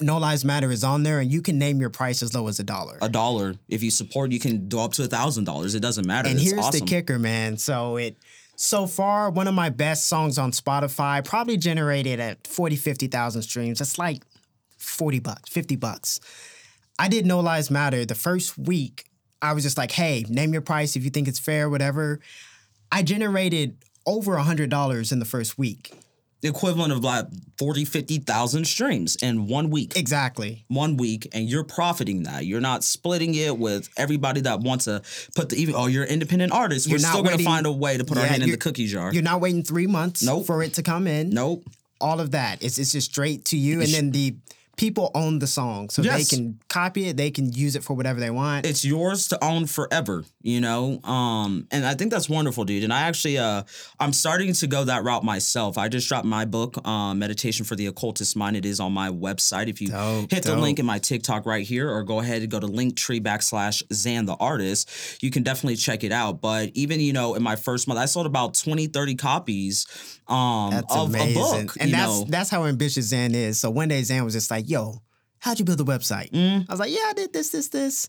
No 0.00 0.18
Lives 0.18 0.44
Matter 0.44 0.72
is 0.72 0.82
on 0.82 1.04
there, 1.04 1.20
and 1.20 1.30
you 1.30 1.40
can 1.40 1.56
name 1.56 1.80
your 1.80 1.90
price 1.90 2.20
as 2.20 2.34
low 2.34 2.48
as 2.48 2.58
a 2.58 2.64
dollar. 2.64 2.98
A 3.00 3.08
dollar. 3.08 3.54
If 3.68 3.84
you 3.84 3.92
support, 3.92 4.32
you 4.32 4.40
can 4.40 4.68
go 4.68 4.80
up 4.80 4.92
to 4.94 5.04
a 5.04 5.06
thousand 5.06 5.44
dollars. 5.44 5.76
It 5.76 5.80
doesn't 5.82 6.06
matter. 6.06 6.28
And 6.28 6.38
It's 6.38 6.50
here's 6.50 6.66
awesome. 6.66 6.80
the 6.80 6.86
kicker, 6.86 7.18
man. 7.20 7.56
So 7.58 7.96
it 7.96 8.16
so 8.56 8.86
far 8.86 9.30
one 9.30 9.46
of 9.46 9.54
my 9.54 9.68
best 9.68 10.06
songs 10.06 10.38
on 10.38 10.50
Spotify 10.50 11.24
probably 11.24 11.56
generated 11.56 12.18
at 12.18 12.46
40, 12.46 12.76
50,000 12.76 13.42
streams. 13.42 13.78
That's 13.78 13.98
like 13.98 14.22
40 14.78 15.20
bucks, 15.20 15.50
50 15.50 15.76
bucks. 15.76 16.20
I 16.98 17.08
did 17.08 17.26
No 17.26 17.40
Lives 17.40 17.70
Matter 17.70 18.04
the 18.04 18.14
first 18.14 18.56
week. 18.56 19.04
I 19.42 19.52
was 19.52 19.62
just 19.62 19.76
like, 19.76 19.92
hey, 19.92 20.24
name 20.28 20.52
your 20.52 20.62
price 20.62 20.96
if 20.96 21.04
you 21.04 21.10
think 21.10 21.28
it's 21.28 21.38
fair, 21.38 21.68
whatever. 21.68 22.20
I 22.90 23.02
generated 23.02 23.76
over 24.06 24.36
a 24.36 24.42
hundred 24.42 24.70
dollars 24.70 25.12
in 25.12 25.18
the 25.18 25.24
first 25.26 25.58
week. 25.58 25.92
The 26.46 26.56
equivalent 26.56 26.92
of 26.92 27.02
like 27.02 27.26
40, 27.58 27.84
50,000 27.84 28.64
streams 28.66 29.16
in 29.16 29.48
one 29.48 29.68
week. 29.70 29.96
Exactly. 29.96 30.64
one 30.68 30.96
week 30.96 31.28
and 31.32 31.48
you're 31.48 31.64
profiting 31.64 32.22
that. 32.22 32.46
You're 32.46 32.60
not 32.60 32.84
splitting 32.84 33.34
it 33.34 33.58
with 33.58 33.88
everybody 33.96 34.42
that 34.42 34.60
wants 34.60 34.84
to 34.84 35.02
put 35.34 35.48
the 35.48 35.56
even 35.56 35.74
oh, 35.74 35.86
you're 35.86 36.04
independent 36.04 36.52
artist. 36.52 36.86
We're 36.86 36.92
You're 36.92 37.00
not 37.00 37.12
still 37.12 37.22
gonna 37.24 37.38
find 37.38 37.66
a 37.66 37.72
way 37.72 37.96
to 37.96 38.04
put 38.04 38.16
our 38.18 38.26
hand 38.26 38.44
in 38.44 38.50
the 38.50 38.56
cookie 38.56 38.86
jar. 38.86 39.12
You're 39.12 39.22
not 39.24 39.40
waiting 39.40 39.64
three 39.64 39.88
months 39.88 40.22
Nope. 40.22 40.46
for 40.46 40.62
it 40.62 40.74
to 40.74 40.82
come 40.84 41.06
in. 41.08 41.30
Nope. 41.30 41.64
all 42.00 42.20
of 42.20 42.30
that. 42.30 42.62
It's 42.62 42.78
it's 42.78 42.92
just 42.92 43.10
straight 43.10 43.44
to 43.46 43.56
you, 43.56 43.80
and 43.80 43.90
then 43.90 44.10
the 44.12 44.36
people 44.76 45.10
own 45.14 45.38
the 45.38 45.46
song, 45.46 45.88
so 45.88 46.02
Yes. 46.02 46.28
they 46.28 46.36
can 46.36 46.60
copy 46.68 47.08
it, 47.08 47.16
they 47.16 47.30
can 47.30 47.50
use 47.52 47.76
it 47.76 47.82
for 47.82 47.94
whatever 47.94 48.20
they 48.20 48.30
want. 48.30 48.66
It's 48.66 48.84
yours 48.84 49.28
to 49.28 49.42
own 49.42 49.66
forever, 49.66 50.24
you 50.42 50.60
know? 50.60 51.00
Um, 51.02 51.66
and 51.70 51.86
I 51.86 51.94
think 51.94 52.10
that's 52.10 52.28
wonderful, 52.28 52.64
dude. 52.64 52.84
And 52.84 52.92
I 52.92 53.02
actually 53.02 53.38
uh 53.38 53.62
I'm 53.98 54.12
starting 54.12 54.52
to 54.52 54.66
go 54.66 54.84
that 54.84 55.02
route 55.02 55.24
myself. 55.24 55.78
I 55.78 55.88
just 55.88 56.06
dropped 56.08 56.26
my 56.26 56.44
book, 56.44 56.86
um, 56.86 57.18
Meditation 57.18 57.64
for 57.64 57.74
the 57.74 57.86
Occultist 57.86 58.36
Mind. 58.36 58.56
It 58.56 58.66
is 58.66 58.78
on 58.78 58.92
my 58.92 59.08
website. 59.08 59.68
If 59.68 59.80
you 59.80 59.88
Dope, 59.88 60.30
hit 60.30 60.42
the 60.44 60.56
link 60.56 60.78
in 60.78 60.84
my 60.86 60.98
TikTok 60.98 61.46
right 61.46 61.66
here, 61.66 61.90
or 61.90 62.02
go 62.04 62.20
ahead 62.20 62.42
and 62.42 62.50
go 62.50 62.60
to 62.60 62.66
linktree 62.66 63.20
backslash 63.22 63.82
Xan 63.88 64.26
the 64.26 64.34
artist, 64.34 64.90
you 65.22 65.30
can 65.30 65.42
definitely 65.42 65.76
check 65.76 66.04
it 66.04 66.12
out. 66.12 66.40
But 66.42 66.70
even, 66.74 67.00
you 67.00 67.12
know, 67.14 67.34
in 67.34 67.42
my 67.42 67.56
first 67.56 67.88
month, 67.88 67.98
I 67.98 68.04
sold 68.04 68.26
about 68.26 68.54
20, 68.54 68.88
30 68.88 69.14
copies 69.14 69.86
um 70.28 70.70
That's 70.72 70.92
of 70.94 71.08
amazing, 71.10 71.36
a 71.36 71.64
book. 71.64 71.76
and 71.78 71.92
that's 71.94 72.08
know? 72.20 72.24
that's 72.28 72.50
how 72.50 72.64
ambitious 72.66 73.12
Xan 73.12 73.32
is. 73.32 73.60
So 73.60 73.70
one 73.70 73.88
day 73.88 74.00
Xan 74.02 74.24
was 74.24 74.34
just 74.34 74.50
like, 74.50 74.65
"Yo, 74.68 75.02
how'd 75.38 75.58
you 75.58 75.64
build 75.64 75.80
a 75.80 75.84
website?" 75.84 76.30
Mm. 76.32 76.66
I 76.68 76.72
was 76.72 76.80
like, 76.80 76.92
"Yeah, 76.92 77.06
I 77.08 77.12
did 77.14 77.32
this, 77.32 77.50
this, 77.50 77.68
this." 77.68 78.08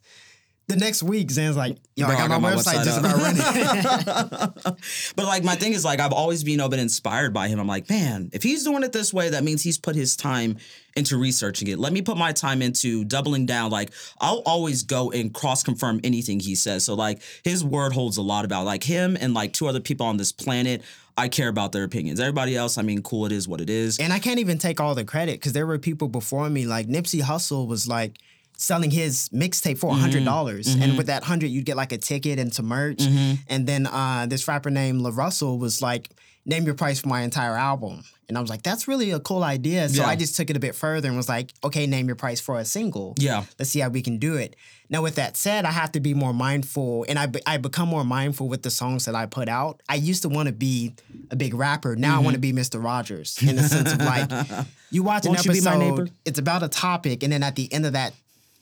The 0.67 0.75
next 0.75 1.01
week, 1.01 1.29
Xan's 1.29 1.55
like, 1.55 1.77
"Yo, 1.95 2.07
Bro, 2.07 2.15
I, 2.15 2.27
got 2.27 2.41
my, 2.41 2.53
website, 2.53 2.83
just 2.83 2.99
up. 2.99 3.05
about 3.05 3.21
ready." 3.21 4.81
but 5.15 5.25
like 5.25 5.41
my 5.45 5.55
thing 5.55 5.71
is 5.71 5.85
like 5.85 6.01
I've 6.01 6.11
always 6.11 6.43
been, 6.43 6.51
you 6.51 6.57
know 6.57 6.67
been 6.67 6.79
inspired 6.79 7.33
by 7.33 7.47
him. 7.47 7.57
I'm 7.57 7.67
like, 7.67 7.89
man, 7.89 8.29
if 8.33 8.43
he's 8.43 8.65
doing 8.65 8.83
it 8.83 8.91
this 8.91 9.13
way, 9.13 9.29
that 9.29 9.45
means 9.45 9.63
he's 9.63 9.77
put 9.77 9.95
his 9.95 10.17
time 10.17 10.57
into 10.97 11.15
researching 11.15 11.69
it. 11.69 11.79
Let 11.79 11.93
me 11.93 12.01
put 12.01 12.17
my 12.17 12.33
time 12.33 12.61
into 12.61 13.05
doubling 13.05 13.45
down. 13.45 13.71
Like 13.71 13.91
I'll 14.19 14.41
always 14.45 14.83
go 14.83 15.09
and 15.11 15.33
cross 15.33 15.63
confirm 15.63 16.01
anything 16.03 16.41
he 16.41 16.53
says. 16.53 16.83
So 16.83 16.95
like 16.95 17.21
his 17.45 17.63
word 17.63 17.93
holds 17.93 18.17
a 18.17 18.21
lot 18.21 18.43
about 18.43 18.65
like 18.65 18.83
him 18.83 19.17
and 19.21 19.33
like 19.33 19.53
two 19.53 19.67
other 19.67 19.79
people 19.79 20.05
on 20.05 20.17
this 20.17 20.33
planet. 20.33 20.81
I 21.15 21.29
care 21.29 21.47
about 21.47 21.71
their 21.71 21.85
opinions. 21.85 22.19
Everybody 22.19 22.57
else, 22.57 22.77
I 22.77 22.81
mean, 22.81 23.01
cool. 23.01 23.25
It 23.25 23.31
is 23.31 23.47
what 23.47 23.61
it 23.61 23.69
is. 23.69 23.99
And 23.99 24.11
I 24.11 24.19
can't 24.19 24.39
even 24.39 24.57
take 24.57 24.81
all 24.81 24.95
the 24.95 25.05
credit 25.05 25.39
because 25.39 25.53
there 25.53 25.65
were 25.65 25.79
people 25.79 26.09
before 26.09 26.49
me. 26.49 26.67
Like 26.67 26.87
Nipsey 26.87 27.21
Hussle 27.21 27.67
was 27.67 27.87
like 27.87 28.19
selling 28.57 28.91
his 28.91 29.29
mixtape 29.29 29.77
for 29.77 29.93
hundred 29.93 30.17
mm-hmm. 30.17 30.25
dollars, 30.25 30.67
and 30.67 30.81
mm-hmm. 30.81 30.97
with 30.97 31.07
that 31.07 31.23
hundred, 31.23 31.47
you'd 31.47 31.65
get 31.65 31.77
like 31.77 31.91
a 31.91 31.97
ticket 31.97 32.39
and 32.39 32.53
some 32.53 32.65
merch. 32.65 32.97
Mm-hmm. 32.97 33.35
And 33.47 33.67
then 33.67 33.87
uh, 33.87 34.25
this 34.27 34.47
rapper 34.47 34.69
named 34.69 35.01
La 35.01 35.11
Russell 35.13 35.57
was 35.59 35.81
like, 35.81 36.09
"Name 36.45 36.65
your 36.65 36.75
price 36.75 36.99
for 36.99 37.07
my 37.07 37.21
entire 37.21 37.55
album." 37.55 38.03
And 38.27 38.37
I 38.37 38.41
was 38.41 38.49
like, 38.49 38.63
"That's 38.63 38.87
really 38.87 39.11
a 39.11 39.19
cool 39.19 39.43
idea." 39.43 39.87
So 39.87 40.01
Yeah. 40.01 40.09
I 40.09 40.15
just 40.15 40.35
took 40.35 40.49
it 40.49 40.57
a 40.57 40.59
bit 40.59 40.75
further 40.75 41.07
and 41.07 41.15
was 41.15 41.29
like, 41.29 41.53
"Okay, 41.63 41.87
name 41.87 42.07
your 42.07 42.15
price 42.15 42.41
for 42.41 42.59
a 42.59 42.65
single." 42.65 43.13
Yeah. 43.17 43.45
let's 43.57 43.69
see 43.71 43.79
how 43.79 43.89
we 43.89 44.01
can 44.01 44.17
do 44.17 44.35
it. 44.35 44.55
Now, 44.89 45.01
with 45.01 45.15
that 45.15 45.35
said, 45.35 45.65
I 45.65 45.71
have 45.71 45.91
to 45.93 45.99
be 45.99 46.13
more 46.13 46.33
mindful, 46.33 47.05
and 47.09 47.19
I 47.19 47.27
be- 47.27 47.45
I 47.45 47.57
become 47.57 47.89
more 47.89 48.05
mindful 48.05 48.47
with 48.47 48.63
the 48.63 48.71
songs 48.71 49.05
that 49.05 49.15
I 49.15 49.25
put 49.25 49.49
out. 49.49 49.81
I 49.87 49.95
used 49.95 50.21
to 50.23 50.29
want 50.29 50.47
to 50.47 50.53
be 50.53 50.95
a 51.29 51.35
big 51.35 51.53
rapper. 51.53 51.95
Now 51.95 52.17
I 52.17 52.19
want 52.23 52.35
to 52.35 52.39
be 52.39 52.53
Mr. 52.53 52.83
Rogers 52.83 53.37
in 53.45 53.57
the 53.57 53.63
sense 53.63 53.91
of 53.91 53.99
like, 53.99 54.31
you 54.91 55.03
watch 55.03 55.25
an 55.25 55.33
Won't 55.33 55.43
be 55.43 55.49
episode, 55.49 55.69
my 55.69 55.77
neighbor? 55.77 56.07
it's 56.25 56.39
about 56.39 56.63
a 56.63 56.69
topic, 56.69 57.21
and 57.21 57.31
then 57.31 57.43
at 57.43 57.55
the 57.55 57.71
end 57.71 57.85
of 57.85 57.93
that 57.93 58.13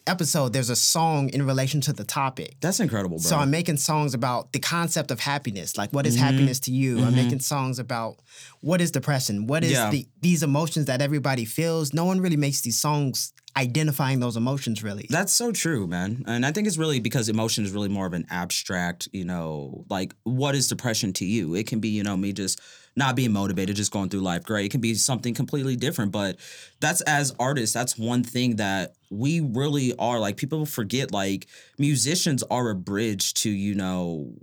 episode, 0.08 0.54
there's 0.54 0.70
a 0.70 0.76
song 0.76 1.30
in 1.30 1.46
relation 1.46 1.82
to 1.82 1.94
the 1.94 2.04
topic. 2.04 2.56
That's 2.62 2.80
incredible, 2.80 3.18
bro. 3.18 3.24
So 3.30 3.38
I'm 3.38 3.52
making 3.52 3.78
songs 3.78 4.14
about 4.14 4.54
the 4.54 4.60
concept 4.60 5.12
of 5.12 5.20
happiness. 5.20 5.78
Like, 5.78 5.92
what 5.92 6.06
is 6.06 6.16
Mm-hmm. 6.16 6.24
happiness 6.26 6.60
to 6.62 6.72
you? 6.72 7.04
I'm 7.04 7.16
making 7.16 7.40
songs 7.40 7.80
about 7.80 8.18
what 8.62 8.82
is 8.82 8.92
depression? 8.92 9.48
What 9.48 9.64
is 9.64 9.72
Yeah. 9.72 9.90
the 9.90 10.08
these 10.22 10.44
emotions 10.44 10.86
that 10.88 11.02
everybody 11.02 11.46
feels? 11.46 11.94
No 11.94 12.06
one 12.06 12.20
really 12.22 12.38
makes 12.38 12.62
these 12.62 12.78
songs 12.78 13.34
identifying 13.58 14.20
those 14.20 14.36
emotions 14.36 14.84
really. 14.84 15.08
That's 15.10 15.32
so 15.32 15.52
true, 15.54 15.88
man. 15.88 16.26
And 16.28 16.46
I 16.46 16.52
think 16.52 16.68
it's 16.68 16.78
really 16.78 17.00
because 17.00 17.30
emotion 17.30 17.64
is 17.64 17.72
really 17.72 17.88
more 17.88 18.06
of 18.06 18.12
an 18.14 18.26
abstract, 18.30 19.08
you 19.14 19.24
know, 19.24 19.86
like 19.90 20.14
what 20.24 20.56
is 20.56 20.68
depression 20.68 21.14
to 21.14 21.26
you? 21.26 21.56
It 21.56 21.66
can 21.66 21.80
be, 21.80 21.88
you 21.88 22.04
know, 22.04 22.18
me 22.18 22.34
just 22.34 22.60
not 22.98 23.16
being 23.16 23.32
motivated, 23.32 23.76
just 23.78 23.92
going 23.92 24.10
through 24.10 24.22
life. 24.22 24.44
Great. 24.44 24.66
It 24.66 24.72
can 24.72 24.82
be 24.82 24.94
something 24.94 25.34
completely 25.34 25.76
different. 25.78 26.12
But 26.12 26.38
that's 26.82 27.00
as 27.02 27.34
artists, 27.40 27.74
that's 27.74 27.98
one 27.98 28.24
thing 28.24 28.58
that 28.58 28.94
we 29.18 29.40
really 29.40 29.96
are. 29.98 30.20
Like 30.20 30.38
people 30.38 30.66
forget, 30.66 31.12
like 31.12 31.48
musicians 31.78 32.44
are 32.44 32.70
a 32.70 32.76
bridge 32.76 33.34
to, 33.36 33.50
you 33.50 33.76
know, 33.76 34.34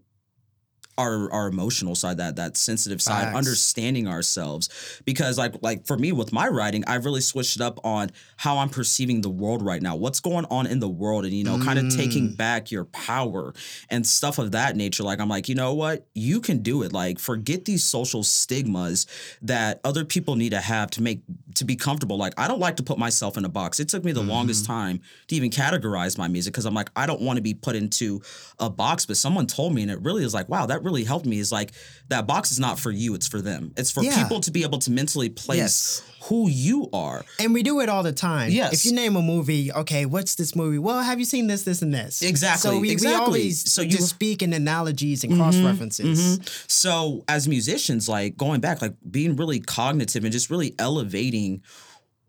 our 0.98 1.32
our 1.32 1.48
emotional 1.48 1.94
side 1.94 2.18
that 2.18 2.36
that 2.36 2.56
sensitive 2.56 3.00
side 3.00 3.24
Facts. 3.24 3.36
understanding 3.36 4.06
ourselves 4.06 5.00
because 5.04 5.38
like 5.38 5.54
like 5.62 5.86
for 5.86 5.96
me 5.96 6.12
with 6.12 6.32
my 6.32 6.48
writing 6.48 6.84
i've 6.86 7.04
really 7.04 7.20
switched 7.20 7.56
it 7.56 7.62
up 7.62 7.80
on 7.84 8.10
how 8.36 8.58
i'm 8.58 8.68
perceiving 8.68 9.22
the 9.22 9.30
world 9.30 9.62
right 9.62 9.80
now 9.80 9.96
what's 9.96 10.20
going 10.20 10.44
on 10.50 10.66
in 10.66 10.80
the 10.80 10.88
world 10.88 11.24
and 11.24 11.32
you 11.32 11.44
know 11.44 11.58
kind 11.58 11.78
of 11.78 11.94
taking 11.94 12.30
mm. 12.30 12.36
back 12.36 12.70
your 12.70 12.84
power 12.86 13.54
and 13.88 14.06
stuff 14.06 14.38
of 14.38 14.52
that 14.52 14.76
nature 14.76 15.02
like 15.02 15.18
i'm 15.18 15.28
like 15.28 15.48
you 15.48 15.54
know 15.54 15.72
what 15.72 16.06
you 16.14 16.40
can 16.40 16.58
do 16.58 16.82
it 16.82 16.92
like 16.92 17.18
forget 17.18 17.64
these 17.64 17.82
social 17.82 18.22
stigmas 18.22 19.06
that 19.40 19.80
other 19.84 20.04
people 20.04 20.36
need 20.36 20.50
to 20.50 20.60
have 20.60 20.90
to 20.90 21.02
make 21.02 21.22
to 21.54 21.64
be 21.64 21.76
comfortable 21.76 22.16
like 22.16 22.32
i 22.38 22.46
don't 22.48 22.60
like 22.60 22.76
to 22.76 22.82
put 22.82 22.98
myself 22.98 23.36
in 23.36 23.44
a 23.44 23.48
box 23.48 23.80
it 23.80 23.88
took 23.88 24.04
me 24.04 24.12
the 24.12 24.22
longest 24.22 24.64
mm-hmm. 24.64 24.72
time 24.72 25.00
to 25.28 25.34
even 25.34 25.50
categorize 25.50 26.16
my 26.18 26.28
music 26.28 26.52
because 26.52 26.64
i'm 26.64 26.74
like 26.74 26.90
i 26.96 27.06
don't 27.06 27.20
want 27.20 27.36
to 27.36 27.42
be 27.42 27.54
put 27.54 27.74
into 27.76 28.20
a 28.58 28.68
box 28.70 29.06
but 29.06 29.16
someone 29.16 29.46
told 29.46 29.74
me 29.74 29.82
and 29.82 29.90
it 29.90 30.00
really 30.02 30.24
is 30.24 30.34
like 30.34 30.48
wow 30.48 30.66
that 30.66 30.82
really 30.82 31.04
helped 31.04 31.26
me 31.26 31.38
is 31.38 31.52
like 31.52 31.72
that 32.08 32.26
box 32.26 32.52
is 32.52 32.58
not 32.60 32.78
for 32.78 32.90
you 32.90 33.14
it's 33.14 33.28
for 33.28 33.40
them 33.40 33.72
it's 33.76 33.90
for 33.90 34.02
Yeah. 34.02 34.22
people 34.22 34.40
to 34.40 34.50
be 34.50 34.62
able 34.62 34.78
to 34.80 34.90
mentally 34.90 35.28
place 35.28 35.58
Yes. 35.58 36.02
who 36.28 36.48
you 36.48 36.88
are 36.92 37.24
And 37.38 37.52
we 37.54 37.62
do 37.62 37.80
it 37.80 37.88
all 37.88 38.02
the 38.04 38.12
time. 38.12 38.50
Yes. 38.50 38.72
If 38.74 38.84
you 38.84 38.92
name 38.92 39.16
a 39.16 39.22
movie, 39.22 39.72
okay, 39.72 40.06
what's 40.06 40.36
this 40.36 40.54
movie? 40.54 40.78
Well, 40.78 41.00
have 41.02 41.18
you 41.18 41.24
seen 41.24 41.48
this, 41.48 41.62
this, 41.64 41.82
and 41.82 41.92
this? 41.92 42.22
Exactly, 42.22 42.70
So 42.70 42.78
we, 42.78 42.90
exactly. 42.90 43.18
we 43.18 43.24
always 43.24 43.72
So 43.72 43.82
you- 43.82 43.90
just 43.90 44.08
speak 44.10 44.42
in 44.42 44.52
analogies 44.52 45.24
and 45.24 45.32
mm-hmm, 45.32 45.42
cross 45.42 45.56
references. 45.58 46.18
Mm-hmm. 46.38 46.42
So 46.68 47.24
as 47.26 47.48
musicians, 47.48 48.08
like 48.08 48.36
going 48.36 48.60
back, 48.60 48.80
like 48.80 48.94
being 49.10 49.34
really 49.34 49.58
cognitive 49.60 50.22
and 50.24 50.32
just 50.32 50.48
really 50.48 50.74
elevating 50.78 51.41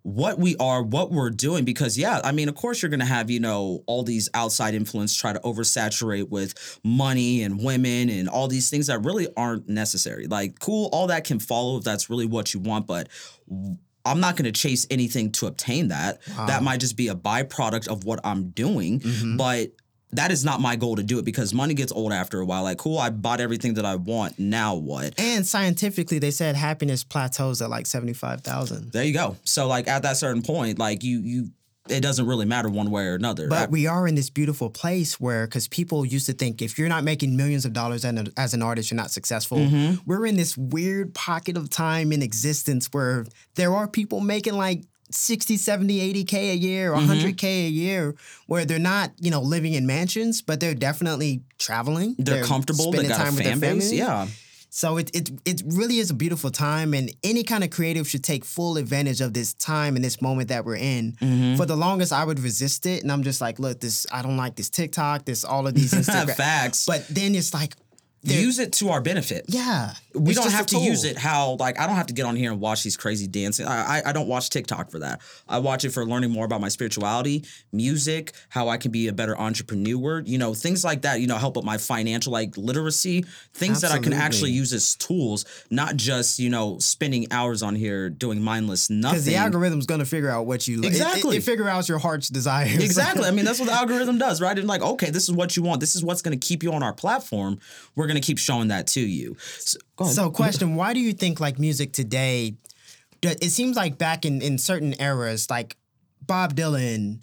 what 0.04 0.38
we 0.38 0.56
are, 0.58 0.84
what 0.84 1.12
we're 1.12 1.30
doing. 1.30 1.66
Because 1.66 1.98
yeah, 1.98 2.20
I 2.24 2.32
mean, 2.32 2.50
of 2.50 2.56
course 2.56 2.82
you're 2.82 2.92
gonna 2.92 3.06
have, 3.06 3.30
you 3.30 3.40
know, 3.40 3.84
all 3.88 4.04
these 4.04 4.30
outside 4.34 4.76
influence 4.76 5.16
try 5.16 5.34
to 5.34 5.40
oversaturate 5.40 6.30
with 6.30 6.80
money 6.84 7.44
and 7.44 7.64
women 7.64 8.10
and 8.10 8.28
all 8.28 8.48
these 8.48 8.70
things 8.70 8.88
that 8.88 9.00
really 9.00 9.28
aren't 9.38 9.70
necessary. 9.70 10.28
Like, 10.28 10.60
cool, 10.60 10.90
all 10.92 11.08
that 11.08 11.24
can 11.24 11.40
follow 11.40 11.78
if 11.78 11.84
that's 11.84 12.10
really 12.10 12.26
what 12.26 12.54
you 12.54 12.60
want, 12.60 12.88
but 12.88 13.08
I'm 14.06 14.20
not 14.20 14.36
going 14.36 14.52
to 14.52 14.52
chase 14.52 14.86
anything 14.92 15.32
to 15.34 15.48
obtain 15.48 15.88
that. 15.88 16.22
That 16.48 16.62
might 16.62 16.82
just 16.82 16.98
be 16.98 17.08
a 17.08 17.16
byproduct 17.16 17.88
of 17.88 18.04
what 18.04 18.20
I'm 18.26 18.50
doing. 18.50 19.00
Mm-hmm. 19.00 19.38
But 19.38 19.72
that 20.16 20.32
is 20.32 20.46
not 20.46 20.62
my 20.62 20.76
goal 20.76 20.96
to 20.96 21.04
do 21.04 21.20
it 21.20 21.26
because 21.26 21.54
money 21.54 21.74
gets 21.74 21.92
old 21.92 22.12
after 22.12 22.40
a 22.40 22.46
while. 22.46 22.64
Like, 22.64 22.78
cool, 22.78 22.98
I 22.98 23.10
bought 23.10 23.40
everything 23.40 23.76
that 23.76 23.86
I 23.86 23.96
want. 23.96 24.40
Now 24.40 24.76
what? 24.76 25.20
And 25.20 25.46
scientifically, 25.46 26.20
they 26.20 26.32
said 26.32 26.56
happiness 26.56 27.04
plateaus 27.04 27.62
at 27.62 27.70
like 27.70 27.86
75,000. 27.86 28.92
There 28.92 29.04
you 29.04 29.14
go. 29.14 29.38
So 29.44 29.68
like 29.68 29.88
at 29.88 30.04
that 30.04 30.18
certain 30.18 30.42
point, 30.42 30.80
like 30.80 31.04
you 31.04 31.20
you 31.20 31.50
it 31.90 32.00
doesn't 32.00 32.26
really 32.26 32.46
matter 32.46 32.70
one 32.70 32.92
way 32.92 33.08
or 33.08 33.16
another. 33.16 33.48
But 33.50 33.70
we 33.70 33.88
are 33.88 34.08
in 34.08 34.16
this 34.16 34.30
beautiful 34.30 34.70
place 34.70 35.20
where, 35.20 35.46
because 35.46 35.68
people 35.68 36.06
used 36.06 36.26
to 36.28 36.34
think 36.34 36.62
if 36.62 36.80
you're 36.80 36.88
not 36.88 37.04
making 37.04 37.36
millions 37.36 37.66
of 37.66 37.74
dollars 37.74 38.06
as 38.06 38.18
an, 38.18 38.34
as 38.38 38.54
an 38.54 38.62
artist, 38.62 38.90
you're 38.90 38.96
not 38.96 39.12
successful. 39.12 39.58
Mm-hmm. 39.58 39.96
We're 40.06 40.26
in 40.26 40.38
this 40.38 40.58
weird 40.58 41.14
pocket 41.14 41.58
of 41.58 41.70
time 41.70 42.14
in 42.14 42.22
existence 42.22 42.88
where 42.94 43.26
there 43.56 43.74
are 43.74 43.88
people 43.88 44.22
making 44.22 44.54
like 44.54 44.86
60, 45.14 45.58
70, 45.58 46.24
80K 46.26 46.34
a 46.52 46.56
year 46.56 46.94
or 46.94 46.98
Mm-hmm. 46.98 47.12
100K 47.28 47.44
a 47.44 47.70
year 47.70 48.16
where 48.48 48.66
they're 48.66 48.80
not, 48.80 49.12
you 49.20 49.32
know, 49.32 49.42
living 49.42 49.74
in 49.74 49.86
mansions, 49.86 50.42
but 50.42 50.60
they're 50.60 50.74
definitely 50.76 51.42
traveling. 51.60 52.16
they're, 52.18 52.44
comfortable, 52.44 52.92
they 52.92 53.00
spending 53.06 53.18
got 53.18 53.28
a 53.28 53.32
fan 53.32 53.60
base. 53.60 53.90
family. 53.90 53.98
Yeah. 53.98 54.28
So 54.70 54.98
it, 54.98 55.16
it 55.16 55.30
it 55.46 55.62
really 55.68 56.00
is 56.00 56.10
a 56.10 56.16
beautiful 56.16 56.50
time, 56.50 56.96
and 56.96 57.12
any 57.24 57.44
kind 57.44 57.64
of 57.64 57.70
creative 57.70 58.08
should 58.08 58.24
take 58.24 58.44
full 58.44 58.78
advantage 58.78 59.22
of 59.22 59.32
this 59.32 59.54
time 59.54 59.96
and 59.96 60.04
this 60.04 60.20
moment 60.20 60.50
that 60.50 60.66
we're 60.66 60.78
in. 60.78 61.12
Mm-hmm. 61.22 61.58
For 61.58 61.68
the 61.68 61.76
longest, 61.76 62.12
I 62.12 62.24
would 62.26 62.40
resist 62.40 62.88
it, 62.88 63.04
and 63.04 63.12
I'm 63.12 63.22
just 63.22 63.40
like, 63.40 63.60
look, 63.60 63.82
this 63.82 64.08
I 64.12 64.24
don't 64.24 64.36
like 64.36 64.56
this 64.56 64.72
TikTok, 64.72 65.26
this 65.26 65.46
all 65.46 65.68
of 65.68 65.76
these 65.76 65.94
Instagram 66.02 66.36
Facts. 66.36 66.88
But 66.88 67.08
then 67.08 67.36
it's 67.36 67.54
like, 67.54 67.76
use 68.24 68.60
it 68.60 68.72
to 68.74 68.90
our 68.90 69.02
benefit. 69.02 69.46
yeah, 69.48 69.94
we 70.16 70.34
don't 70.34 70.52
have 70.52 70.66
to 70.68 70.78
use 70.80 71.04
it 71.04 71.18
how 71.18 71.58
like 71.60 71.80
I 71.80 71.88
don't 71.88 71.96
have 71.96 72.08
to 72.08 72.14
get 72.14 72.26
on 72.26 72.36
here 72.36 72.52
and 72.52 72.62
watch 72.62 72.84
these 72.84 72.96
crazy 72.96 73.28
dancing. 73.28 73.68
I, 73.68 74.00
I 74.00 74.10
I 74.10 74.12
don't 74.14 74.28
watch 74.28 74.50
TikTok 74.50 74.90
for 74.92 75.00
that. 75.00 75.22
I 75.48 75.60
watch 75.60 75.84
it 75.86 75.90
for 75.92 76.06
learning 76.06 76.32
more 76.32 76.46
about 76.46 76.62
my 76.62 76.70
spirituality, 76.70 77.44
music, 77.72 78.32
how 78.50 78.70
I 78.70 78.78
can 78.78 78.92
be 78.92 79.08
a 79.08 79.14
better 79.14 79.38
entrepreneur. 79.38 80.22
You 80.26 80.38
know, 80.38 80.54
things 80.54 80.84
like 80.84 81.02
that. 81.02 81.20
You 81.20 81.28
know, 81.28 81.38
help 81.38 81.56
with 81.58 81.66
my 81.66 81.78
financial 81.78 82.32
like 82.32 82.56
literacy, 82.58 83.26
things 83.54 83.82
that 83.82 83.92
I 83.92 84.00
can 84.00 84.14
actually 84.14 84.52
use 84.52 84.72
as 84.74 84.96
tools, 84.96 85.46
not 85.70 85.96
just 85.96 86.40
you 86.40 86.50
know 86.50 86.78
spending 86.80 87.28
hours 87.32 87.62
on 87.64 87.76
here 87.76 88.10
doing 88.10 88.42
mindless 88.42 88.90
nothing. 88.90 89.16
Because 89.16 89.26
the 89.26 89.36
algorithm's 89.36 89.86
gonna 89.86 90.06
figure 90.06 90.30
out 90.30 90.46
what 90.46 90.68
you 90.68 90.78
like. 90.78 90.92
It- 90.92 90.94
Exactly. 90.94 91.36
It, 91.38 91.40
it 91.40 91.44
figure 91.44 91.68
out 91.68 91.90
your 91.90 91.98
heart's 91.98 92.30
desires. 92.30 92.82
Exactly. 92.84 93.26
I 93.26 93.32
mean, 93.32 93.46
that's 93.46 93.60
what 93.60 93.66
the 93.66 93.74
algorithm 93.82 94.18
does, 94.20 94.40
right? 94.42 94.58
And 94.58 94.68
like, 94.68 94.82
okay, 94.82 95.10
this 95.10 95.24
is 95.24 95.32
what 95.32 95.58
you 95.58 95.64
want. 95.64 95.80
This 95.80 95.96
is 95.96 96.04
what's 96.04 96.22
going 96.22 96.40
to 96.40 96.48
keep 96.48 96.62
you 96.64 96.72
on 96.72 96.84
our 96.84 96.94
platform. 96.94 97.60
We're 97.96 98.08
going 98.14 98.22
to 98.22 98.26
keep 98.26 98.38
showing 98.38 98.68
that 98.70 98.88
to 98.88 99.02
you. 99.02 99.36
So. 99.60 99.78
So, 100.06 100.30
question: 100.30 100.76
Why 100.76 100.94
do 100.94 101.00
you 101.00 101.14
think 101.14 101.40
like 101.40 101.60
music 101.60 101.94
today? 101.94 102.56
It 103.22 103.52
seems 103.52 103.76
like 103.76 103.98
back 103.98 104.26
in 104.26 104.42
in 104.42 104.58
certain 104.58 104.94
eras, 105.00 105.50
like 105.50 105.78
Bob 106.26 106.56
Dylan, 106.56 107.20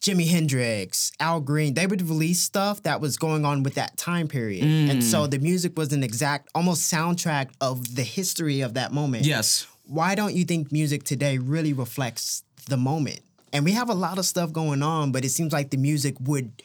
Jimi 0.00 0.28
Hendrix, 0.28 1.10
Al 1.20 1.40
Green, 1.40 1.74
they 1.74 1.86
would 1.86 2.02
release 2.02 2.40
stuff 2.42 2.82
that 2.82 3.00
was 3.00 3.16
going 3.16 3.44
on 3.44 3.62
with 3.62 3.74
that 3.74 3.96
time 3.96 4.28
period, 4.28 4.64
and 4.64 5.00
Mm. 5.00 5.02
so 5.02 5.26
the 5.26 5.38
music 5.38 5.76
was 5.78 5.92
an 5.92 6.02
exact, 6.02 6.48
almost 6.54 6.92
soundtrack 6.92 7.48
of 7.60 7.94
the 7.94 8.02
history 8.02 8.60
of 8.60 8.74
that 8.74 8.92
moment. 8.92 9.24
yes. 9.24 9.66
Why 9.86 10.14
don't 10.14 10.34
you 10.34 10.44
think 10.44 10.70
music 10.72 11.02
today 11.04 11.38
really 11.38 11.72
reflects 11.72 12.44
the 12.68 12.76
moment? 12.76 13.20
And 13.52 13.64
we 13.64 13.72
have 13.72 13.90
a 13.90 13.94
lot 13.94 14.16
of 14.18 14.24
stuff 14.24 14.52
going 14.52 14.82
on, 14.82 15.12
but 15.12 15.24
it 15.24 15.30
seems 15.30 15.52
like 15.52 15.70
the 15.70 15.76
music 15.76 16.14
would. 16.20 16.62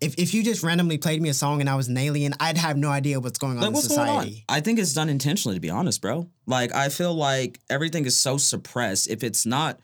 If, 0.00 0.14
if 0.16 0.32
you 0.32 0.44
just 0.44 0.62
randomly 0.62 0.96
played 0.98 1.20
me 1.20 1.28
a 1.28 1.34
song 1.34 1.60
and 1.60 1.68
I 1.68 1.74
was 1.74 1.88
an 1.88 1.96
alien, 1.96 2.32
I'd 2.38 2.56
have 2.56 2.76
no 2.76 2.88
idea 2.88 3.18
what's 3.18 3.38
going 3.38 3.54
on 3.56 3.62
Like, 3.62 3.68
in 3.68 3.72
what's 3.74 3.88
society. 3.88 4.30
going 4.30 4.44
on? 4.48 4.56
I 4.56 4.60
think 4.60 4.78
it's 4.78 4.92
done 4.94 5.08
intentionally, 5.08 5.56
to 5.56 5.60
be 5.60 5.70
honest, 5.70 6.00
bro. 6.00 6.28
Like, 6.46 6.72
I 6.74 6.88
feel 6.88 7.14
like 7.14 7.58
everything 7.68 8.04
is 8.06 8.16
so 8.16 8.36
suppressed. 8.36 9.08
If 9.08 9.24
it's 9.24 9.44
not 9.44 9.80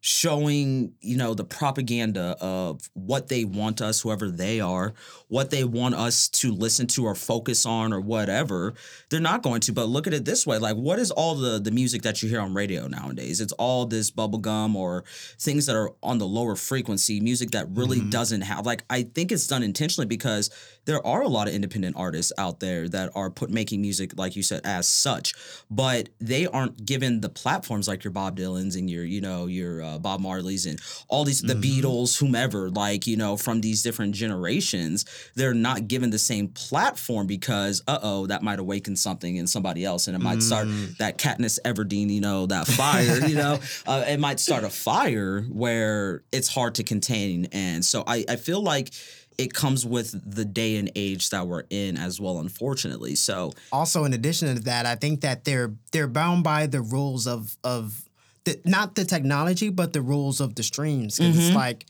showing, 0.00 0.92
you 1.00 1.16
know, 1.16 1.34
the 1.34 1.44
propaganda 1.44 2.36
of 2.40 2.88
what 2.94 3.28
they 3.28 3.44
want 3.44 3.80
us, 3.80 4.00
whoever 4.00 4.30
they 4.30 4.60
are, 4.60 4.94
what 5.26 5.50
they 5.50 5.64
want 5.64 5.94
us 5.94 6.28
to 6.28 6.52
listen 6.52 6.86
to 6.86 7.04
or 7.04 7.14
focus 7.14 7.66
on 7.66 7.92
or 7.92 8.00
whatever, 8.00 8.74
they're 9.10 9.20
not 9.20 9.42
going 9.42 9.60
to. 9.60 9.72
But 9.72 9.88
look 9.88 10.06
at 10.06 10.14
it 10.14 10.24
this 10.24 10.46
way: 10.46 10.58
like, 10.58 10.76
what 10.76 10.98
is 10.98 11.10
all 11.10 11.34
the 11.34 11.58
the 11.58 11.70
music 11.70 12.02
that 12.02 12.22
you 12.22 12.28
hear 12.28 12.40
on 12.40 12.54
radio 12.54 12.86
nowadays? 12.86 13.40
It's 13.40 13.52
all 13.54 13.86
this 13.86 14.10
bubblegum 14.10 14.74
or 14.74 15.04
things 15.38 15.66
that 15.66 15.76
are 15.76 15.90
on 16.02 16.18
the 16.18 16.26
lower 16.26 16.54
frequency 16.54 17.20
music 17.20 17.50
that 17.50 17.66
really 17.70 17.98
mm-hmm. 17.98 18.10
doesn't 18.10 18.42
have. 18.42 18.66
Like, 18.66 18.84
I 18.88 19.02
think 19.02 19.32
it's 19.32 19.46
done 19.46 19.62
intentionally 19.62 20.06
because 20.06 20.50
there 20.88 21.06
are 21.06 21.20
a 21.20 21.28
lot 21.28 21.46
of 21.46 21.52
independent 21.52 21.94
artists 21.98 22.32
out 22.38 22.60
there 22.60 22.88
that 22.88 23.12
are 23.14 23.28
put 23.28 23.50
making 23.50 23.82
music, 23.82 24.12
like 24.16 24.34
you 24.34 24.42
said, 24.42 24.62
as 24.64 24.88
such, 24.88 25.34
but 25.70 26.08
they 26.18 26.46
aren't 26.46 26.86
given 26.86 27.20
the 27.20 27.28
platforms 27.28 27.86
like 27.86 28.02
your 28.02 28.10
Bob 28.10 28.38
Dylan's 28.38 28.74
and 28.74 28.88
your, 28.88 29.04
you 29.04 29.20
know, 29.20 29.44
your 29.44 29.82
uh, 29.82 29.98
Bob 29.98 30.20
Marley's 30.20 30.64
and 30.64 30.80
all 31.08 31.24
these 31.24 31.42
the 31.42 31.52
Beatles, 31.52 32.18
whomever, 32.18 32.70
like 32.70 33.06
you 33.06 33.18
know, 33.18 33.36
from 33.36 33.60
these 33.60 33.82
different 33.82 34.14
generations, 34.14 35.04
they're 35.34 35.52
not 35.52 35.88
given 35.88 36.08
the 36.08 36.18
same 36.18 36.48
platform 36.48 37.26
because, 37.26 37.82
uh 37.86 37.98
oh, 38.02 38.26
that 38.26 38.42
might 38.42 38.58
awaken 38.58 38.96
something 38.96 39.36
in 39.36 39.46
somebody 39.46 39.84
else, 39.84 40.06
and 40.06 40.16
it 40.16 40.20
might 40.20 40.42
start 40.42 40.68
that 40.98 41.18
Katniss 41.18 41.58
Everdeen, 41.66 42.08
you 42.08 42.22
know, 42.22 42.46
that 42.46 42.66
fire, 42.66 43.26
you 43.26 43.34
know, 43.34 43.58
uh, 43.86 44.04
it 44.08 44.18
might 44.18 44.40
start 44.40 44.64
a 44.64 44.70
fire 44.70 45.42
where 45.42 46.22
it's 46.32 46.48
hard 46.48 46.76
to 46.76 46.82
contain, 46.82 47.46
and 47.52 47.84
so 47.84 48.04
I, 48.06 48.24
I 48.26 48.36
feel 48.36 48.62
like 48.62 48.90
it 49.38 49.54
comes 49.54 49.86
with 49.86 50.20
the 50.28 50.44
day 50.44 50.76
and 50.76 50.90
age 50.96 51.30
that 51.30 51.46
we're 51.46 51.62
in 51.70 51.96
as 51.96 52.20
well 52.20 52.40
unfortunately 52.40 53.14
so 53.14 53.52
also 53.72 54.04
in 54.04 54.12
addition 54.12 54.54
to 54.56 54.62
that, 54.64 54.84
I 54.86 54.94
think 54.96 55.20
that 55.20 55.44
they're 55.44 55.72
they're 55.92 56.08
bound 56.08 56.42
by 56.44 56.66
the 56.66 56.80
rules 56.80 57.26
of 57.26 57.56
of 57.64 58.04
the, 58.44 58.60
not 58.64 58.94
the 58.94 59.04
technology, 59.04 59.68
but 59.68 59.92
the 59.92 60.00
rules 60.02 60.40
of 60.40 60.54
the 60.54 60.62
streams. 60.62 61.18
Mm-hmm. 61.18 61.38
it's 61.38 61.54
like 61.54 61.86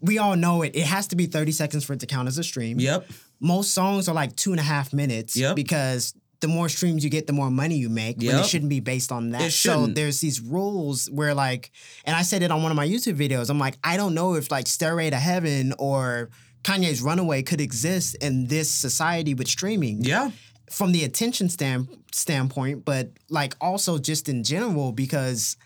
we 0.00 0.18
all 0.18 0.36
know 0.36 0.62
it. 0.62 0.76
It 0.76 0.86
has 0.86 1.08
to 1.08 1.16
be 1.16 1.26
thirty 1.26 1.52
seconds 1.52 1.84
for 1.84 1.92
it 1.94 2.00
to 2.00 2.06
count 2.06 2.28
as 2.28 2.38
a 2.38 2.44
stream. 2.44 2.78
yep 2.80 3.06
Most 3.40 3.72
songs 3.72 4.08
are 4.08 4.14
like 4.14 4.36
two 4.36 4.52
and 4.52 4.60
a 4.60 4.64
half 4.64 4.92
minutes. 4.92 5.36
Yep. 5.36 5.56
Because 5.56 6.14
the 6.40 6.48
more 6.48 6.68
streams 6.68 7.02
you 7.02 7.10
get, 7.10 7.26
the 7.26 7.32
more 7.32 7.50
money 7.50 7.76
you 7.76 7.88
make. 7.88 8.16
But 8.16 8.24
Yep. 8.26 8.40
it 8.40 8.46
shouldn't 8.46 8.68
be 8.70 8.80
based 8.80 9.10
on 9.10 9.30
that. 9.30 9.42
It 9.42 9.52
so 9.52 9.86
there's 9.86 10.20
these 10.20 10.40
rules 10.40 11.08
where 11.10 11.34
like, 11.34 11.70
and 12.04 12.14
I 12.14 12.22
said 12.22 12.42
it 12.42 12.50
on 12.50 12.62
one 12.62 12.70
of 12.70 12.76
my 12.76 12.86
YouTube 12.86 13.16
videos. 13.16 13.48
I'm 13.50 13.58
like, 13.58 13.78
I 13.82 13.96
don't 13.96 14.14
know 14.14 14.34
if 14.34 14.50
like 14.50 14.66
Stairway 14.66 15.10
to 15.10 15.16
Heaven 15.16 15.72
or 15.78 16.30
Kanye's 16.64 17.02
Runaway 17.02 17.42
could 17.42 17.60
exist 17.60 18.16
in 18.16 18.46
this 18.48 18.70
society 18.70 19.34
with 19.34 19.48
streaming. 19.48 20.02
Yeah. 20.02 20.30
From 20.70 20.92
the 20.92 21.04
attention 21.04 21.48
stand 21.48 21.88
standpoint, 22.10 22.84
but 22.84 23.10
like 23.28 23.54
also 23.60 23.98
just 23.98 24.28
in 24.28 24.42
general 24.42 24.92
because 24.92 25.56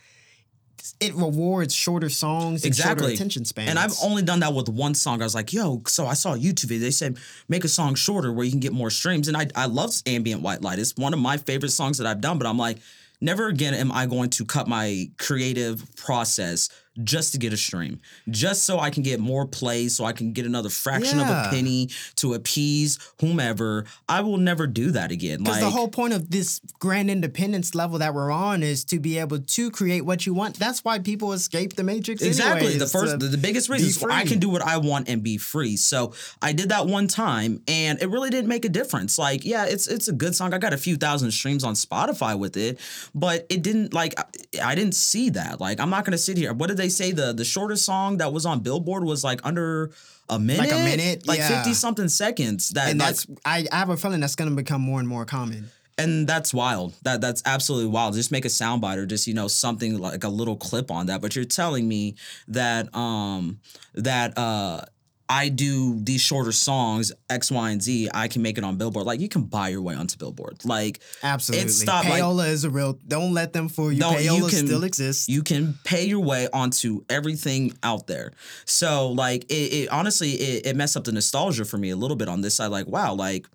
it 1.00 1.14
rewards 1.14 1.74
shorter 1.74 2.08
songs 2.08 2.64
and 2.64 2.74
shorter 2.74 2.92
exactly. 2.92 3.14
attention 3.14 3.44
spans. 3.44 3.68
and 3.68 3.78
i've 3.78 3.94
only 4.02 4.22
done 4.22 4.40
that 4.40 4.54
with 4.54 4.68
one 4.68 4.94
song. 4.94 5.20
I 5.20 5.24
was 5.24 5.34
like 5.34 5.52
yo 5.52 5.82
so 5.86 6.06
i 6.06 6.14
saw 6.14 6.34
a 6.34 6.38
youtube 6.38 6.66
video. 6.66 6.84
They 6.84 6.90
said 6.90 7.18
make 7.48 7.64
a 7.64 7.68
song 7.68 7.94
shorter 7.94 8.32
where 8.32 8.44
you 8.44 8.50
can 8.50 8.60
get 8.60 8.72
more 8.72 8.90
streams. 8.90 9.28
And 9.28 9.36
i, 9.36 9.46
I 9.54 9.66
love 9.66 9.92
ambient 10.06 10.42
white 10.42 10.62
light. 10.62 10.78
It's 10.78 10.94
one 10.96 11.12
of 11.12 11.18
my 11.18 11.36
favorite 11.36 11.70
songs 11.70 11.98
that 11.98 12.06
i've 12.06 12.20
done 12.20 12.38
but 12.38 12.46
i'm 12.46 12.58
like 12.58 12.78
never 13.20 13.48
again 13.48 13.74
am 13.74 13.92
i 13.92 14.06
going 14.06 14.30
to 14.30 14.44
cut 14.44 14.68
my 14.68 15.10
creative 15.18 15.84
process 15.96 16.68
just 17.04 17.32
to 17.32 17.38
get 17.38 17.52
a 17.52 17.56
stream, 17.56 18.00
just 18.28 18.64
so 18.64 18.78
I 18.78 18.90
can 18.90 19.02
get 19.02 19.20
more 19.20 19.46
plays, 19.46 19.96
so 19.96 20.04
I 20.04 20.12
can 20.12 20.32
get 20.32 20.46
another 20.46 20.68
fraction 20.68 21.20
of 21.20 21.28
a 21.28 21.48
penny 21.50 21.90
to 22.16 22.34
appease 22.34 22.98
whomever. 23.20 23.84
I 24.08 24.20
will 24.20 24.36
never 24.38 24.66
do 24.66 24.90
that 24.92 25.10
again. 25.10 25.38
because 25.38 25.56
Like 25.56 25.64
the 25.64 25.70
whole 25.70 25.88
point 25.88 26.12
of 26.12 26.30
this 26.30 26.60
grand 26.78 27.10
independence 27.10 27.74
level 27.74 27.98
that 27.98 28.14
we're 28.14 28.30
on 28.30 28.62
is 28.62 28.84
to 28.86 28.98
be 28.98 29.18
able 29.18 29.38
to 29.40 29.70
create 29.70 30.02
what 30.02 30.26
you 30.26 30.34
want. 30.34 30.58
That's 30.58 30.84
why 30.84 30.98
people 30.98 31.32
escape 31.32 31.74
the 31.74 31.84
matrix. 31.84 32.22
Exactly. 32.22 32.66
anyways, 32.68 32.78
the 32.78 32.86
first, 32.86 33.18
the, 33.18 33.26
the 33.26 33.38
biggest 33.38 33.68
reason 33.68 33.88
is 33.88 34.02
I 34.04 34.24
can 34.24 34.38
do 34.38 34.48
what 34.48 34.62
I 34.62 34.78
want 34.78 35.08
and 35.08 35.22
be 35.22 35.38
free. 35.38 35.76
So 35.76 36.12
I 36.42 36.52
did 36.52 36.70
that 36.70 36.86
one 36.86 37.08
time, 37.08 37.62
and 37.68 38.00
it 38.02 38.08
really 38.08 38.30
didn't 38.30 38.48
make 38.48 38.64
a 38.64 38.68
difference. 38.68 39.18
Like, 39.18 39.44
yeah, 39.44 39.66
it's 39.66 39.86
it's 39.86 40.08
a 40.08 40.12
good 40.12 40.34
song. 40.34 40.54
I 40.54 40.58
got 40.58 40.72
a 40.72 40.78
few 40.78 40.96
thousand 40.96 41.30
streams 41.30 41.64
on 41.64 41.74
Spotify 41.74 42.38
with 42.38 42.56
it, 42.56 42.78
but 43.14 43.46
it 43.48 43.62
didn't 43.62 43.92
like 43.94 44.18
I, 44.18 44.24
I 44.62 44.74
didn't 44.74 44.94
see 44.94 45.30
that. 45.30 45.60
Like, 45.60 45.80
I'm 45.80 45.90
not 45.90 46.04
gonna 46.04 46.18
sit 46.18 46.36
here. 46.36 46.52
What 46.52 46.68
did 46.68 46.76
they 46.76 46.87
say? 46.90 47.12
The 47.12 47.32
the 47.32 47.44
shortest 47.44 47.84
song 47.84 48.18
that 48.18 48.32
was 48.32 48.46
on 48.46 48.60
Billboard 48.60 49.04
was 49.04 49.24
like 49.24 49.40
under 49.44 49.90
a 50.28 50.38
minute, 50.38 50.70
like 50.70 50.72
a 50.72 50.84
minute? 50.84 51.26
like 51.26 51.38
Yeah. 51.38 51.48
fifty 51.48 51.74
something 51.74 52.08
seconds. 52.08 52.70
That 52.70 52.90
and 52.90 52.98
like, 53.00 53.08
that's 53.08 53.26
I, 53.44 53.66
I 53.72 53.76
have 53.78 53.88
a 53.90 53.96
feeling 53.96 54.20
that's 54.20 54.34
going 54.36 54.50
to 54.50 54.56
become 54.56 54.80
more 54.80 55.00
and 55.00 55.08
more 55.08 55.24
common. 55.24 55.70
and 55.96 56.28
that's 56.28 56.52
wild. 56.54 56.94
That 57.02 57.20
that's 57.20 57.42
absolutely 57.44 57.90
wild. 57.90 58.14
Just 58.14 58.30
make 58.30 58.44
a 58.44 58.48
soundbite 58.48 58.98
or 58.98 59.06
just 59.06 59.26
you 59.26 59.34
know 59.34 59.48
something 59.48 59.98
like 59.98 60.22
a 60.24 60.28
little 60.28 60.56
clip 60.56 60.90
on 60.90 61.06
that. 61.06 61.20
But 61.20 61.34
you're 61.34 61.44
telling 61.44 61.88
me 61.88 62.14
that 62.48 62.94
um 62.94 63.60
that 63.94 64.36
uh 64.38 64.82
I 65.28 65.50
do 65.50 65.98
these 66.02 66.20
shorter 66.20 66.52
songs 66.52 67.12
X, 67.28 67.50
Y, 67.50 67.70
and 67.70 67.82
Z. 67.82 68.08
I 68.14 68.28
can 68.28 68.40
make 68.42 68.56
it 68.56 68.64
on 68.64 68.76
Billboard. 68.76 69.04
Like 69.06 69.20
you 69.20 69.28
can 69.28 69.42
buy 69.42 69.68
your 69.68 69.82
way 69.82 69.94
onto 69.94 70.16
Billboard. 70.16 70.64
Like 70.64 71.00
Absolutely. 71.22 71.68
stopped, 71.68 72.08
like- 72.08 72.22
Payola 72.22 72.48
is 72.48 72.64
a 72.64 72.70
real. 72.70 72.98
Don't 73.06 73.34
let 73.34 73.52
them 73.52 73.68
fool 73.68 73.92
you. 73.92 73.98
No, 74.00 74.12
you 74.18 74.30
Payola 74.30 74.50
can- 74.50 74.66
still 74.66 74.84
exists. 74.84 75.28
you 75.28 75.42
can 75.42 75.74
pay 75.84 76.06
your 76.06 76.20
way 76.20 76.48
onto 76.52 77.04
everything 77.10 77.76
out 77.82 78.06
there. 78.06 78.32
So 78.64 79.10
like 79.10 79.44
it, 79.50 79.54
it 79.72 79.88
honestly 79.90 80.30
it, 80.32 80.66
it 80.66 80.76
messed 80.76 80.96
up 80.96 81.04
the 81.04 81.12
nostalgia 81.12 81.64
for 81.64 81.76
me 81.78 81.90
a 81.90 81.96
little 81.96 82.16
bit 82.16 82.28
on 82.28 82.40
this 82.40 82.54
side. 82.54 82.68
Like 82.68 82.86
wow, 82.86 83.14
like 83.14 83.46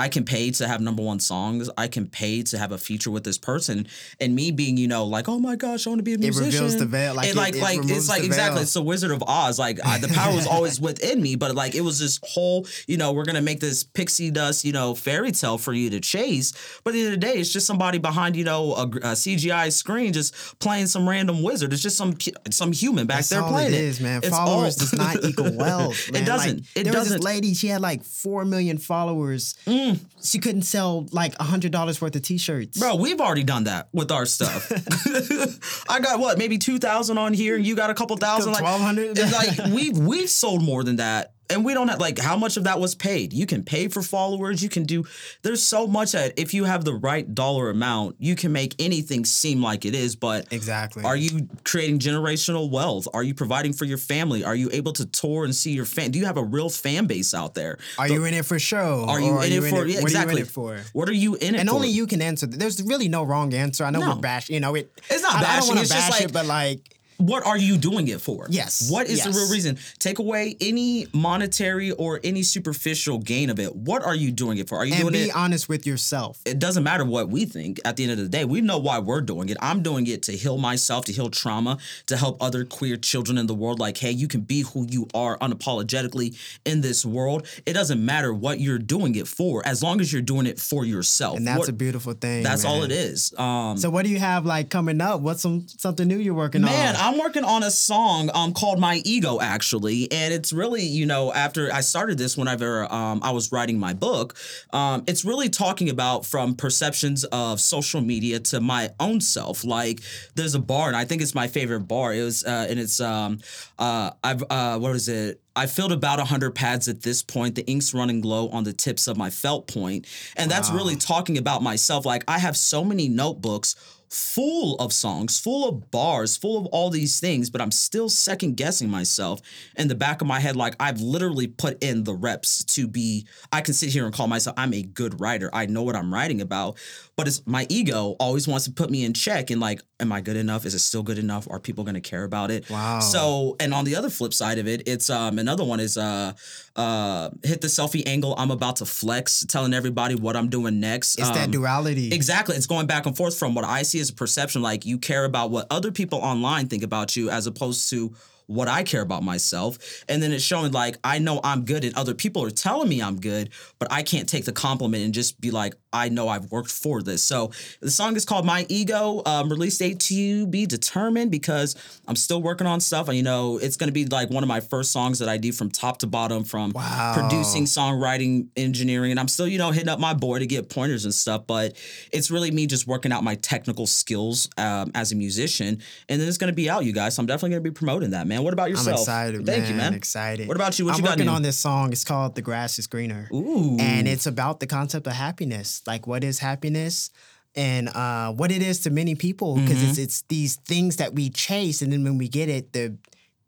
I 0.00 0.08
can 0.08 0.24
pay 0.24 0.50
to 0.52 0.66
have 0.66 0.80
number 0.80 1.02
one 1.02 1.20
songs. 1.20 1.68
I 1.76 1.86
can 1.88 2.06
pay 2.06 2.42
to 2.44 2.58
have 2.58 2.72
a 2.72 2.78
feature 2.78 3.10
with 3.10 3.24
this 3.24 3.38
person, 3.38 3.86
and 4.20 4.34
me 4.34 4.50
being 4.50 4.76
you 4.76 4.88
know 4.88 5.04
like 5.04 5.28
oh 5.28 5.38
my 5.38 5.56
gosh, 5.56 5.86
I 5.86 5.90
want 5.90 5.98
to 6.00 6.02
be 6.02 6.14
a 6.14 6.18
musician. 6.18 6.44
It 6.48 6.54
reveals 6.54 6.76
the 6.78 6.86
veil, 6.86 7.14
like, 7.14 7.26
it, 7.28 7.30
it- 7.30 7.36
like 7.36 7.54
it 7.56 7.60
like 7.62 7.78
it's 7.84 8.08
like 8.08 8.22
exactly 8.24 8.54
veil. 8.56 8.62
it's 8.62 8.72
the 8.72 8.82
Wizard 8.82 9.10
of 9.10 9.22
Oz. 9.26 9.58
Like 9.58 9.78
I, 9.84 9.98
the 9.98 10.08
power 10.08 10.34
was 10.34 10.46
always 10.46 10.80
within 10.88 11.20
me, 11.20 11.36
but 11.36 11.54
like 11.54 11.74
it 11.74 11.82
was 11.82 11.98
this 11.98 12.18
whole 12.22 12.66
you 12.86 12.96
know 12.96 13.12
we're 13.12 13.24
gonna 13.24 13.42
make 13.42 13.60
this 13.60 13.84
pixie 13.84 14.30
dust 14.30 14.64
you 14.64 14.72
know 14.72 14.94
fairy 14.94 15.32
tale 15.32 15.58
for 15.58 15.72
you 15.72 15.90
to 15.90 16.00
chase. 16.00 16.52
But 16.84 16.90
at 16.90 16.92
the 16.94 16.98
end 17.00 17.14
of 17.14 17.20
the 17.20 17.26
day, 17.26 17.34
it's 17.40 17.52
just 17.52 17.66
somebody 17.66 17.98
behind 17.98 18.36
you 18.36 18.44
know 18.44 18.72
a, 18.74 18.82
a 18.82 19.14
CGI 19.14 19.70
screen 19.72 20.12
just 20.12 20.34
playing 20.60 20.86
some 20.86 21.08
random 21.08 21.42
wizard. 21.42 21.72
It's 21.72 21.82
just 21.82 21.96
some 21.96 22.16
some 22.50 22.72
human 22.72 23.06
back 23.06 23.18
That's 23.18 23.28
there 23.28 23.42
playing 23.42 23.74
it 23.74 23.80
is, 23.80 24.00
man. 24.00 24.18
It's 24.24 24.28
Followers 24.30 24.76
all- 24.76 24.80
does 24.86 24.92
not 24.94 25.24
equal 25.24 25.52
wealth. 25.56 26.10
Man. 26.12 26.22
It 26.22 26.26
doesn't. 26.26 26.56
Like, 26.58 26.66
it 26.76 26.84
there 26.84 26.92
was 26.94 27.02
doesn't. 27.08 27.18
this 27.18 27.24
lady. 27.24 27.54
She 27.54 27.66
had 27.68 27.80
like 27.80 28.02
four 28.04 28.44
million 28.44 28.78
followers. 28.78 29.54
Mm. 29.66 29.89
She 30.22 30.38
couldn't 30.38 30.62
sell 30.62 31.06
like 31.12 31.34
a 31.40 31.44
hundred 31.44 31.72
dollars 31.72 32.00
worth 32.00 32.14
of 32.16 32.22
t-shirts. 32.22 32.78
Bro, 32.78 32.96
we've 32.96 33.20
already 33.20 33.44
done 33.44 33.64
that 33.64 33.88
with 33.92 34.10
our 34.10 34.26
stuff. 34.26 34.70
I 35.88 36.00
got 36.00 36.20
what, 36.20 36.38
maybe 36.38 36.58
two 36.58 36.78
thousand 36.78 37.18
on 37.18 37.32
here, 37.32 37.56
and 37.56 37.66
you 37.66 37.74
got 37.74 37.90
a 37.90 37.94
couple 37.94 38.16
thousand. 38.16 38.52
Like 38.52 38.62
1,200? 38.62 39.18
Like 39.32 39.72
we've 39.74 39.96
we've 39.96 40.30
sold 40.30 40.62
more 40.62 40.84
than 40.84 40.96
that 40.96 41.34
and 41.50 41.64
we 41.64 41.74
don't 41.74 41.88
have 41.88 42.00
like 42.00 42.18
how 42.18 42.36
much 42.36 42.56
of 42.56 42.64
that 42.64 42.78
was 42.80 42.94
paid. 42.94 43.32
You 43.32 43.46
can 43.46 43.62
pay 43.62 43.88
for 43.88 44.02
followers. 44.02 44.62
You 44.62 44.68
can 44.68 44.84
do. 44.84 45.04
There's 45.42 45.62
so 45.62 45.86
much 45.86 46.12
that 46.12 46.38
if 46.38 46.54
you 46.54 46.64
have 46.64 46.84
the 46.84 46.94
right 46.94 47.32
dollar 47.34 47.70
amount, 47.70 48.16
you 48.18 48.36
can 48.36 48.52
make 48.52 48.74
anything 48.78 49.24
seem 49.24 49.62
like 49.62 49.84
it 49.84 49.94
is. 49.94 50.16
But 50.16 50.52
Exactly. 50.52 51.04
are 51.04 51.16
you 51.16 51.48
creating 51.64 51.98
generational 51.98 52.70
wealth? 52.70 53.08
Are 53.14 53.22
you 53.22 53.34
providing 53.34 53.72
for 53.72 53.84
your 53.84 53.98
family? 53.98 54.44
Are 54.44 54.54
you 54.54 54.70
able 54.72 54.92
to 54.94 55.06
tour 55.06 55.44
and 55.44 55.54
see 55.54 55.72
your 55.72 55.84
fan? 55.84 56.10
Do 56.10 56.18
you 56.18 56.26
have 56.26 56.36
a 56.36 56.44
real 56.44 56.68
fan 56.70 57.06
base 57.06 57.34
out 57.34 57.54
there? 57.54 57.78
Are 57.98 58.08
you 58.08 58.24
in 58.24 58.34
it 58.34 58.44
for 58.44 58.58
show? 58.58 59.04
Are 59.08 59.20
you 59.20 59.32
or 59.32 59.44
in 59.44 59.52
it 59.52 59.62
for? 59.64 59.86
yeah, 59.86 60.00
what 60.00 60.10
exactly. 60.10 60.34
are 60.34 60.36
you 60.36 60.36
in 60.38 60.42
it 60.42 60.48
for? 60.50 60.78
What 60.92 61.08
are 61.08 61.12
you 61.12 61.34
in 61.36 61.54
it 61.54 61.60
And 61.60 61.68
for? 61.68 61.74
only 61.76 61.88
you 61.88 62.06
can 62.06 62.22
answer. 62.22 62.46
There's 62.46 62.82
really 62.82 63.08
no 63.08 63.22
wrong 63.24 63.52
answer. 63.54 63.84
I 63.84 63.90
know 63.90 64.00
No. 64.00 64.14
we're 64.14 64.20
bash. 64.20 64.48
You 64.50 64.60
know 64.60 64.74
it. 64.74 64.92
It's 65.10 65.22
not 65.22 65.34
I, 65.36 65.56
I 65.56 65.58
don't 65.60 65.68
want 65.68 65.80
it's 65.80 65.88
to 65.90 65.94
just 65.96 66.10
bash 66.10 66.20
like- 66.20 66.28
it, 66.28 66.32
but 66.32 66.46
like 66.46 66.96
what 67.20 67.44
are 67.46 67.56
you 67.58 67.76
doing 67.76 68.08
it 68.08 68.20
for? 68.20 68.46
Yes, 68.50 68.90
What 68.90 69.06
is 69.08 69.22
the 69.24 69.30
real 69.30 69.50
reason? 69.50 69.78
Take 69.98 70.18
away 70.18 70.56
any 70.60 71.06
monetary 71.12 71.90
or 71.92 72.20
any 72.24 72.42
superficial 72.42 73.18
gain 73.18 73.50
of 73.50 73.58
it. 73.60 73.74
What 73.76 74.02
are 74.02 74.14
you 74.14 74.30
doing 74.32 74.58
it 74.58 74.68
for? 74.68 74.76
Are 74.78 74.84
you 74.84 74.94
and 74.94 75.02
doing 75.02 75.12
be 75.12 75.22
it? 75.30 75.36
honest 75.36 75.68
with 75.68 75.86
yourself. 75.86 76.40
it 76.44 76.58
doesn't 76.58 76.82
matter 76.82 77.04
what 77.04 77.28
we 77.28 77.44
think 77.44 77.80
at 77.84 77.96
the 77.96 78.02
end 78.04 78.12
of 78.12 78.18
the 78.18 78.28
day. 78.28 78.44
We 78.44 78.60
know 78.60 78.78
why 78.78 78.98
we're 78.98 79.20
doing 79.20 79.48
it. 79.50 79.56
I'm 79.60 79.82
doing 79.82 80.06
it 80.06 80.22
to 80.24 80.32
heal 80.32 80.58
myself, 80.58 81.04
to 81.06 81.12
heal 81.12 81.30
trauma, 81.30 81.78
to 82.06 82.16
help 82.16 82.42
other 82.42 82.64
queer 82.64 82.96
children 82.96 83.38
in 83.38 83.46
the 83.46 83.54
world. 83.54 83.78
Like, 83.78 83.96
hey, 83.98 84.10
you 84.12 84.26
can 84.28 84.40
be 84.40 84.62
who 84.62 84.86
you 84.88 85.06
are 85.14 85.38
unapologetically 85.38 86.36
in 86.64 86.80
this 86.80 87.04
world. 87.04 87.46
It 87.66 87.72
doesn't 87.74 88.04
matter 88.04 88.32
what 88.32 88.60
you're 88.60 88.78
doing 88.78 89.14
it 89.14 89.28
for, 89.28 89.66
as 89.66 89.82
long 89.82 90.00
as 90.00 90.12
you're 90.12 90.22
doing 90.22 90.46
it 90.46 90.58
for 90.58 90.84
yourself. 90.84 91.36
And 91.36 91.46
that's 91.46 91.60
What- 91.60 91.68
a 91.68 91.72
beautiful 91.72 92.12
thing. 92.14 92.42
that's 92.42 92.64
all 92.64 92.82
it 92.82 92.92
is. 92.92 93.32
Um, 93.38 93.76
So 93.78 93.90
what 93.90 94.04
do 94.04 94.10
you 94.10 94.18
have 94.18 94.44
like 94.46 94.68
coming 94.70 95.00
up? 95.00 95.20
What's 95.20 95.42
some 95.42 95.66
something 95.78 96.06
new 96.08 96.18
you're 96.18 96.34
working 96.34 96.62
Man, 96.62 96.96
on? 96.96 97.09
I'm 97.10 97.18
working 97.18 97.42
on 97.42 97.64
a 97.64 97.72
song 97.72 98.30
um 98.34 98.52
called 98.52 98.78
My 98.78 99.02
Ego 99.04 99.40
actually, 99.40 100.10
and 100.12 100.32
it's 100.32 100.52
really 100.52 100.82
you 100.82 101.06
know 101.06 101.32
after 101.32 101.68
I 101.72 101.80
started 101.80 102.18
this 102.18 102.36
whenever 102.36 102.84
um 102.92 103.18
I 103.24 103.32
was 103.32 103.50
writing 103.50 103.80
my 103.80 103.94
book, 103.94 104.36
um 104.72 105.02
it's 105.08 105.24
really 105.24 105.48
talking 105.48 105.90
about 105.90 106.24
from 106.24 106.54
perceptions 106.54 107.24
of 107.24 107.60
social 107.60 108.00
media 108.00 108.38
to 108.38 108.60
my 108.60 108.90
own 109.00 109.20
self. 109.20 109.64
Like 109.64 109.98
there's 110.36 110.54
a 110.54 110.60
bar, 110.60 110.86
and 110.86 110.96
I 110.96 111.04
think 111.04 111.20
it's 111.20 111.34
my 111.34 111.48
favorite 111.48 111.80
bar. 111.80 112.14
It 112.14 112.22
was 112.22 112.44
uh, 112.44 112.68
and 112.70 112.78
it's 112.78 113.00
um 113.00 113.40
uh 113.76 114.12
I've 114.22 114.44
uh 114.48 114.78
what 114.78 114.94
is 114.94 115.08
it? 115.08 115.40
I 115.56 115.66
filled 115.66 115.90
about 115.90 116.18
100 116.18 116.54
pads 116.54 116.86
at 116.86 117.02
this 117.02 117.24
point. 117.24 117.56
The 117.56 117.66
ink's 117.66 117.92
running 117.92 118.22
low 118.22 118.48
on 118.50 118.62
the 118.62 118.72
tips 118.72 119.08
of 119.08 119.16
my 119.16 119.30
felt 119.30 119.66
point. 119.66 120.06
And 120.36 120.48
that's 120.48 120.70
really 120.70 120.94
talking 120.94 121.38
about 121.38 121.60
myself. 121.60 122.06
Like, 122.06 122.22
I 122.28 122.38
have 122.38 122.56
so 122.56 122.84
many 122.84 123.08
notebooks 123.08 123.74
full 124.10 124.74
of 124.76 124.92
songs, 124.92 125.38
full 125.38 125.68
of 125.68 125.90
bars, 125.90 126.36
full 126.36 126.58
of 126.58 126.66
all 126.66 126.90
these 126.90 127.20
things, 127.20 127.48
but 127.48 127.60
I'm 127.60 127.70
still 127.70 128.08
second 128.08 128.56
guessing 128.56 128.90
myself 128.90 129.40
in 129.76 129.86
the 129.86 129.94
back 129.94 130.20
of 130.20 130.26
my 130.26 130.40
head. 130.40 130.56
Like, 130.56 130.74
I've 130.80 131.00
literally 131.00 131.46
put 131.46 131.82
in 131.82 132.02
the 132.04 132.14
reps 132.14 132.64
to 132.64 132.88
be, 132.88 133.26
I 133.52 133.60
can 133.60 133.72
sit 133.72 133.90
here 133.90 134.04
and 134.04 134.14
call 134.14 134.26
myself, 134.26 134.54
I'm 134.58 134.74
a 134.74 134.82
good 134.82 135.20
writer. 135.20 135.48
I 135.52 135.66
know 135.66 135.82
what 135.82 135.94
I'm 135.94 136.12
writing 136.12 136.40
about, 136.40 136.76
but 137.20 137.28
it's 137.28 137.42
my 137.46 137.66
ego 137.68 138.16
always 138.18 138.48
wants 138.48 138.64
to 138.64 138.72
put 138.72 138.88
me 138.90 139.04
in 139.04 139.12
check 139.12 139.50
and, 139.50 139.60
like, 139.60 139.82
am 140.00 140.10
I 140.10 140.22
good 140.22 140.36
enough? 140.36 140.64
Is 140.64 140.72
it 140.74 140.78
still 140.78 141.02
good 141.02 141.18
enough? 141.18 141.46
Are 141.50 141.60
people 141.60 141.84
going 141.84 141.94
to 141.94 142.00
care 142.00 142.24
about 142.24 142.50
it? 142.50 142.68
Wow. 142.70 143.00
So, 143.00 143.56
and 143.60 143.74
on 143.74 143.84
the 143.84 143.94
other 143.96 144.08
flip 144.08 144.32
side 144.32 144.58
of 144.58 144.66
it, 144.66 144.88
it's 144.88 145.10
um 145.10 145.38
another 145.38 145.64
one 145.72 145.80
is 145.80 145.98
uh 145.98 146.32
uh 146.76 147.28
hit 147.44 147.60
the 147.60 147.66
selfie 147.68 148.02
angle. 148.06 148.34
I'm 148.38 148.50
about 148.50 148.76
to 148.76 148.86
flex, 148.86 149.44
telling 149.46 149.74
everybody 149.74 150.14
what 150.14 150.34
I'm 150.36 150.48
doing 150.48 150.80
next. 150.80 151.18
it's 151.18 151.28
that 151.30 151.44
Um, 151.46 151.50
duality. 151.50 152.12
Exactly. 152.14 152.56
It's 152.56 152.66
going 152.66 152.86
back 152.86 153.04
and 153.06 153.14
forth 153.16 153.36
from 153.38 153.54
what 153.54 153.64
I 153.66 153.82
see 153.82 154.00
as 154.00 154.08
a 154.10 154.14
perception, 154.14 154.62
like 154.62 154.86
you 154.86 154.96
care 154.98 155.24
about 155.26 155.50
what 155.50 155.66
other 155.70 155.90
people 155.92 156.18
online 156.20 156.66
think 156.68 156.82
about 156.82 157.16
you 157.16 157.28
as 157.30 157.46
opposed 157.46 157.90
to 157.90 158.14
what 158.50 158.66
I 158.66 158.82
care 158.82 159.00
about 159.00 159.22
myself. 159.22 159.78
And 160.08 160.20
then 160.22 160.32
it's 160.32 160.42
showing 160.42 160.72
like 160.72 160.96
I 161.04 161.18
know 161.20 161.40
I'm 161.44 161.64
good 161.64 161.84
and 161.84 161.94
other 161.96 162.14
people 162.14 162.44
are 162.44 162.50
telling 162.50 162.88
me 162.88 163.00
I'm 163.00 163.20
good, 163.20 163.50
but 163.78 163.90
I 163.92 164.02
can't 164.02 164.28
take 164.28 164.44
the 164.44 164.52
compliment 164.52 165.04
and 165.04 165.14
just 165.14 165.40
be 165.40 165.52
like, 165.52 165.74
I 165.92 166.08
know 166.08 166.28
I've 166.28 166.50
worked 166.50 166.70
for 166.70 167.00
this. 167.02 167.22
So 167.22 167.52
the 167.80 167.90
song 167.90 168.16
is 168.16 168.24
called 168.24 168.44
My 168.44 168.66
Ego. 168.68 169.22
Um, 169.24 169.48
release 169.48 169.78
date 169.78 170.00
to 170.00 170.46
be 170.48 170.66
determined 170.66 171.30
because 171.30 171.76
I'm 172.08 172.16
still 172.16 172.42
working 172.42 172.66
on 172.66 172.80
stuff. 172.80 173.06
And 173.08 173.16
you 173.16 173.22
know, 173.22 173.58
it's 173.58 173.76
gonna 173.76 173.92
be 173.92 174.04
like 174.04 174.30
one 174.30 174.42
of 174.42 174.48
my 174.48 174.60
first 174.60 174.90
songs 174.90 175.20
that 175.20 175.28
I 175.28 175.36
do 175.36 175.52
from 175.52 175.70
top 175.70 175.98
to 175.98 176.06
bottom, 176.08 176.42
from 176.44 176.72
Wow. 176.72 177.12
producing, 177.14 177.64
songwriting, 177.64 178.48
engineering, 178.56 179.10
and 179.12 179.20
I'm 179.20 179.28
still, 179.28 179.46
you 179.46 179.58
know, 179.58 179.70
hitting 179.70 179.88
up 179.88 180.00
my 180.00 180.14
boy 180.14 180.40
to 180.40 180.46
get 180.46 180.68
pointers 180.68 181.04
and 181.04 181.14
stuff. 181.14 181.46
But 181.46 181.76
it's 182.12 182.30
really 182.30 182.50
me 182.50 182.66
just 182.66 182.86
working 182.86 183.12
out 183.12 183.22
my 183.24 183.36
technical 183.36 183.86
skills 183.86 184.48
um, 184.58 184.90
as 184.94 185.12
a 185.12 185.16
musician, 185.16 185.80
and 186.08 186.20
then 186.20 186.28
it's 186.28 186.38
gonna 186.38 186.52
be 186.52 186.68
out, 186.68 186.84
you 186.84 186.92
guys. 186.92 187.14
So 187.14 187.20
I'm 187.20 187.26
definitely 187.26 187.50
gonna 187.50 187.60
be 187.62 187.70
promoting 187.70 188.10
that, 188.10 188.26
man. 188.26 188.39
What 188.42 188.52
about 188.52 188.70
yourself? 188.70 188.96
I'm 188.96 189.02
excited. 189.02 189.46
Thank 189.46 189.62
man, 189.62 189.70
you, 189.70 189.76
man. 189.76 189.94
Excited. 189.94 190.48
What 190.48 190.56
about 190.56 190.78
you? 190.78 190.84
What 190.86 190.94
I'm 190.94 191.00
you 191.00 191.04
got 191.04 191.18
working 191.18 191.28
on 191.28 191.42
this 191.42 191.58
song. 191.58 191.92
It's 191.92 192.04
called 192.04 192.34
"The 192.34 192.42
Grass 192.42 192.78
Is 192.78 192.86
Greener," 192.86 193.28
Ooh, 193.32 193.76
and 193.78 194.06
it's 194.08 194.26
about 194.26 194.60
the 194.60 194.66
concept 194.66 195.06
of 195.06 195.12
happiness. 195.14 195.82
Like, 195.86 196.06
what 196.06 196.24
is 196.24 196.38
happiness? 196.38 197.10
And 197.56 197.88
uh, 197.88 198.32
what 198.32 198.52
it 198.52 198.62
is 198.62 198.80
to 198.80 198.90
many 198.90 199.14
people, 199.16 199.56
because 199.56 199.78
Mm-hmm. 199.78 199.88
it's 199.90 199.98
it's 199.98 200.22
these 200.28 200.56
things 200.56 200.96
that 200.96 201.14
we 201.14 201.30
chase, 201.30 201.82
and 201.82 201.92
then 201.92 202.04
when 202.04 202.16
we 202.18 202.28
get 202.28 202.48
it, 202.48 202.72
the 202.72 202.96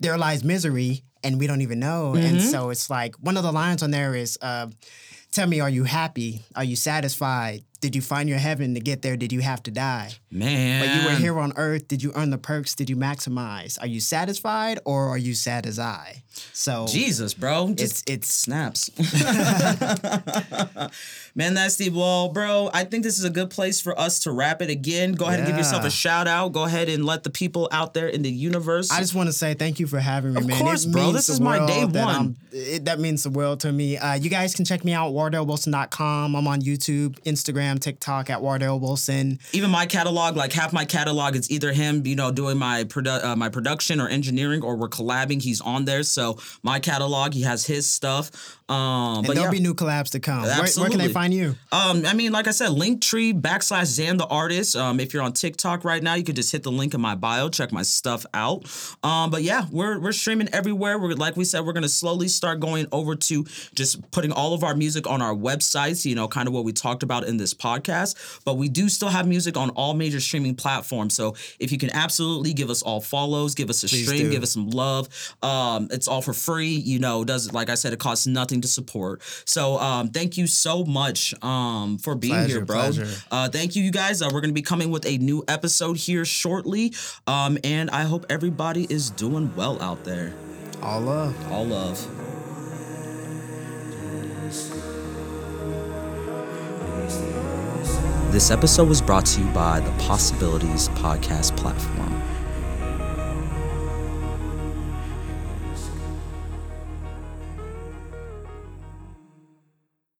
there 0.00 0.18
lies 0.18 0.42
misery, 0.42 1.04
and 1.22 1.38
we 1.38 1.46
don't 1.46 1.60
even 1.62 1.78
know. 1.78 2.14
And 2.14 2.38
Mm-hmm. 2.38 2.48
so 2.50 2.70
it's 2.70 2.90
like 2.90 3.14
one 3.20 3.36
of 3.36 3.44
the 3.44 3.52
lines 3.52 3.82
on 3.82 3.90
there 3.92 4.14
is, 4.16 4.36
uh, 4.42 4.66
"Tell 5.30 5.46
me, 5.46 5.60
are 5.60 5.70
you 5.70 5.84
happy? 5.84 6.42
Are 6.56 6.64
you 6.64 6.74
satisfied? 6.76 7.62
Did 7.82 7.94
you 7.94 8.00
find 8.00 8.26
your 8.28 8.38
heaven 8.38 8.72
to 8.74 8.80
get 8.80 9.02
there? 9.02 9.16
Did 9.18 9.32
you 9.32 9.40
have 9.40 9.62
to 9.64 9.70
die?" 9.70 10.12
man. 10.30 10.80
But 10.80 10.94
you 10.94 11.10
were 11.10 11.16
here 11.16 11.38
on 11.38 11.52
earth. 11.56 11.88
Did 11.88 12.02
you 12.02 12.12
earn 12.14 12.30
the 12.30 12.38
perks? 12.38 12.74
Did 12.74 12.88
you 12.88 12.96
maximize? 12.96 13.78
Are 13.80 13.86
you 13.86 14.00
satisfied 14.00 14.78
or 14.86 15.08
are 15.08 15.18
you 15.18 15.34
sad 15.34 15.66
as 15.66 15.78
I? 15.78 16.22
So 16.54 16.86
Jesus, 16.88 17.34
bro. 17.34 17.74
Just 17.74 18.08
it's 18.08 18.26
it's 18.26 18.32
snaps. 18.32 18.90
Man, 21.34 21.54
that's 21.54 21.76
the 21.76 21.90
well, 21.90 22.28
bro. 22.28 22.70
I 22.72 22.84
think 22.84 23.04
this 23.04 23.18
is 23.18 23.24
a 23.24 23.30
good 23.30 23.50
place 23.50 23.80
for 23.80 23.98
us 23.98 24.20
to 24.20 24.32
wrap 24.32 24.62
it 24.62 24.70
again. 24.70 25.12
Go 25.12 25.26
ahead 25.26 25.40
and 25.40 25.48
give 25.48 25.56
yourself 25.56 25.84
a 25.84 25.90
shout 25.90 26.28
out. 26.28 26.52
Go 26.52 26.64
ahead 26.64 26.88
and 26.88 27.04
let 27.04 27.22
the 27.22 27.30
people 27.30 27.68
out 27.72 27.94
there 27.94 28.08
in 28.08 28.22
the 28.22 28.30
universe. 28.30 28.90
I 28.90 29.00
just 29.00 29.14
want 29.14 29.28
to 29.28 29.32
say 29.32 29.54
thank 29.54 29.80
you 29.80 29.86
for 29.86 29.98
having 29.98 30.34
me, 30.34 30.40
Of 30.40 30.46
man. 30.46 30.60
course, 30.60 30.84
it 30.84 30.92
bro. 30.92 31.12
This 31.12 31.28
is 31.28 31.40
my 31.40 31.64
day 31.66 31.84
that 31.84 32.04
one. 32.04 32.36
It, 32.52 32.84
that 32.84 33.00
means 33.00 33.22
the 33.22 33.30
world 33.30 33.60
to 33.60 33.72
me. 33.72 33.96
Uh, 33.96 34.14
you 34.14 34.28
guys 34.28 34.54
can 34.54 34.64
check 34.64 34.84
me 34.84 34.92
out 34.92 35.12
wardalewilson.com. 35.12 36.36
I'm 36.36 36.46
on 36.46 36.60
YouTube, 36.60 37.18
Instagram, 37.22 37.71
TikTok 37.78 38.30
at 38.30 38.40
Wardale 38.40 38.80
Wilson. 38.80 39.38
even 39.52 39.70
my 39.70 39.86
catalog, 39.86 40.36
like 40.36 40.52
half 40.52 40.72
my 40.72 40.84
catalog, 40.84 41.36
it's 41.36 41.50
either 41.50 41.72
him, 41.72 42.06
you 42.06 42.16
know, 42.16 42.30
doing 42.30 42.58
my 42.58 42.84
produ- 42.84 43.24
uh, 43.24 43.36
my 43.36 43.48
production 43.48 44.00
or 44.00 44.08
engineering, 44.08 44.62
or 44.62 44.76
we're 44.76 44.88
collabing. 44.88 45.42
He's 45.42 45.60
on 45.60 45.84
there, 45.84 46.02
so 46.02 46.38
my 46.62 46.78
catalog, 46.80 47.34
he 47.34 47.42
has 47.42 47.66
his 47.66 47.86
stuff. 47.86 48.58
Um, 48.72 49.18
And 49.18 49.26
but 49.26 49.34
there'll 49.34 49.52
yeah. 49.52 49.58
be 49.58 49.60
new 49.60 49.74
collabs 49.74 50.10
to 50.10 50.20
come. 50.20 50.42
Where, 50.42 50.66
where 50.76 50.90
can 50.90 50.98
they 50.98 51.08
find 51.08 51.32
you? 51.34 51.56
Um, 51.70 52.06
I 52.06 52.14
mean, 52.14 52.32
like 52.32 52.46
I 52.48 52.52
said, 52.52 52.70
Linktree 52.70 53.40
backslash 53.40 53.98
Xan 53.98 54.18
the 54.18 54.26
artist. 54.26 54.76
Um, 54.76 54.98
if 55.00 55.12
you're 55.12 55.22
on 55.22 55.32
TikTok 55.32 55.84
right 55.84 56.02
now, 56.02 56.14
you 56.14 56.24
could 56.24 56.36
just 56.36 56.52
hit 56.52 56.62
the 56.62 56.72
link 56.72 56.94
in 56.94 57.00
my 57.00 57.14
bio, 57.14 57.48
check 57.48 57.72
my 57.72 57.82
stuff 57.82 58.24
out. 58.34 58.64
Um, 59.02 59.30
but 59.30 59.42
yeah, 59.42 59.66
we're 59.70 59.98
we're 59.98 60.12
streaming 60.12 60.48
everywhere. 60.52 60.98
We're 60.98 61.14
like 61.14 61.36
we 61.36 61.44
said, 61.44 61.64
we're 61.66 61.72
gonna 61.74 61.88
slowly 61.88 62.28
start 62.28 62.60
going 62.60 62.86
over 62.92 63.14
to 63.14 63.44
just 63.74 64.10
putting 64.10 64.32
all 64.32 64.54
of 64.54 64.64
our 64.64 64.74
music 64.74 65.06
on 65.06 65.20
our 65.20 65.34
websites. 65.34 66.04
You 66.06 66.14
know, 66.14 66.26
kind 66.28 66.48
of 66.48 66.54
what 66.54 66.64
we 66.64 66.72
talked 66.72 67.02
about 67.02 67.24
in 67.24 67.36
this 67.36 67.52
podcast. 67.54 68.40
But 68.44 68.54
we 68.54 68.68
do 68.68 68.88
still 68.88 69.08
have 69.10 69.26
music 69.28 69.56
on 69.56 69.70
all 69.70 69.94
major 69.94 70.20
streaming 70.20 70.54
platforms. 70.54 71.14
So 71.14 71.34
if 71.58 71.72
you 71.72 71.78
can 71.78 71.90
absolutely 71.94 72.54
give 72.54 72.70
us 72.70 72.82
all 72.82 73.00
follows, 73.00 73.54
give 73.54 73.68
us 73.70 73.84
a 73.84 73.88
Please 73.88 74.06
stream, 74.06 74.22
do. 74.24 74.30
give 74.30 74.42
us 74.42 74.52
some 74.52 74.70
love. 74.70 75.08
Um, 75.42 75.88
it's 75.90 76.08
all 76.08 76.22
for 76.22 76.32
free. 76.32 76.68
You 76.70 76.98
know, 76.98 77.24
does 77.24 77.52
like 77.52 77.68
I 77.68 77.74
said, 77.74 77.92
it 77.92 77.98
costs 77.98 78.26
nothing 78.26 78.61
to 78.62 78.68
support. 78.68 79.22
So 79.44 79.78
um, 79.78 80.08
thank 80.08 80.36
you 80.36 80.46
so 80.46 80.84
much 80.84 81.34
um, 81.42 81.98
for 81.98 82.14
being 82.14 82.32
Pleasure, 82.34 82.56
here, 82.58 82.64
bro. 82.64 82.76
pleasure. 82.76 83.08
Uh, 83.30 83.48
thank 83.48 83.76
you, 83.76 83.82
you 83.82 83.90
guys. 83.90 84.22
Uh, 84.22 84.30
we're 84.32 84.40
gonna 84.40 84.52
be 84.52 84.62
coming 84.62 84.90
with 84.90 85.06
a 85.06 85.18
new 85.18 85.44
episode 85.48 85.96
here 85.96 86.24
shortly, 86.24 86.94
um, 87.26 87.58
and 87.64 87.90
I 87.90 88.02
hope 88.02 88.26
everybody 88.30 88.86
is 88.88 89.10
doing 89.10 89.54
well 89.54 89.80
out 89.82 90.04
there. 90.04 90.32
All 90.82 91.00
love. 91.00 91.52
All 91.52 91.64
love. 91.66 92.08
This 98.32 98.50
episode 98.50 98.88
was 98.88 99.02
brought 99.02 99.26
to 99.26 99.40
you 99.42 99.46
by 99.50 99.80
the 99.80 99.90
Possibilities 100.02 100.88
Podcast 100.90 101.54
platform. 101.56 102.21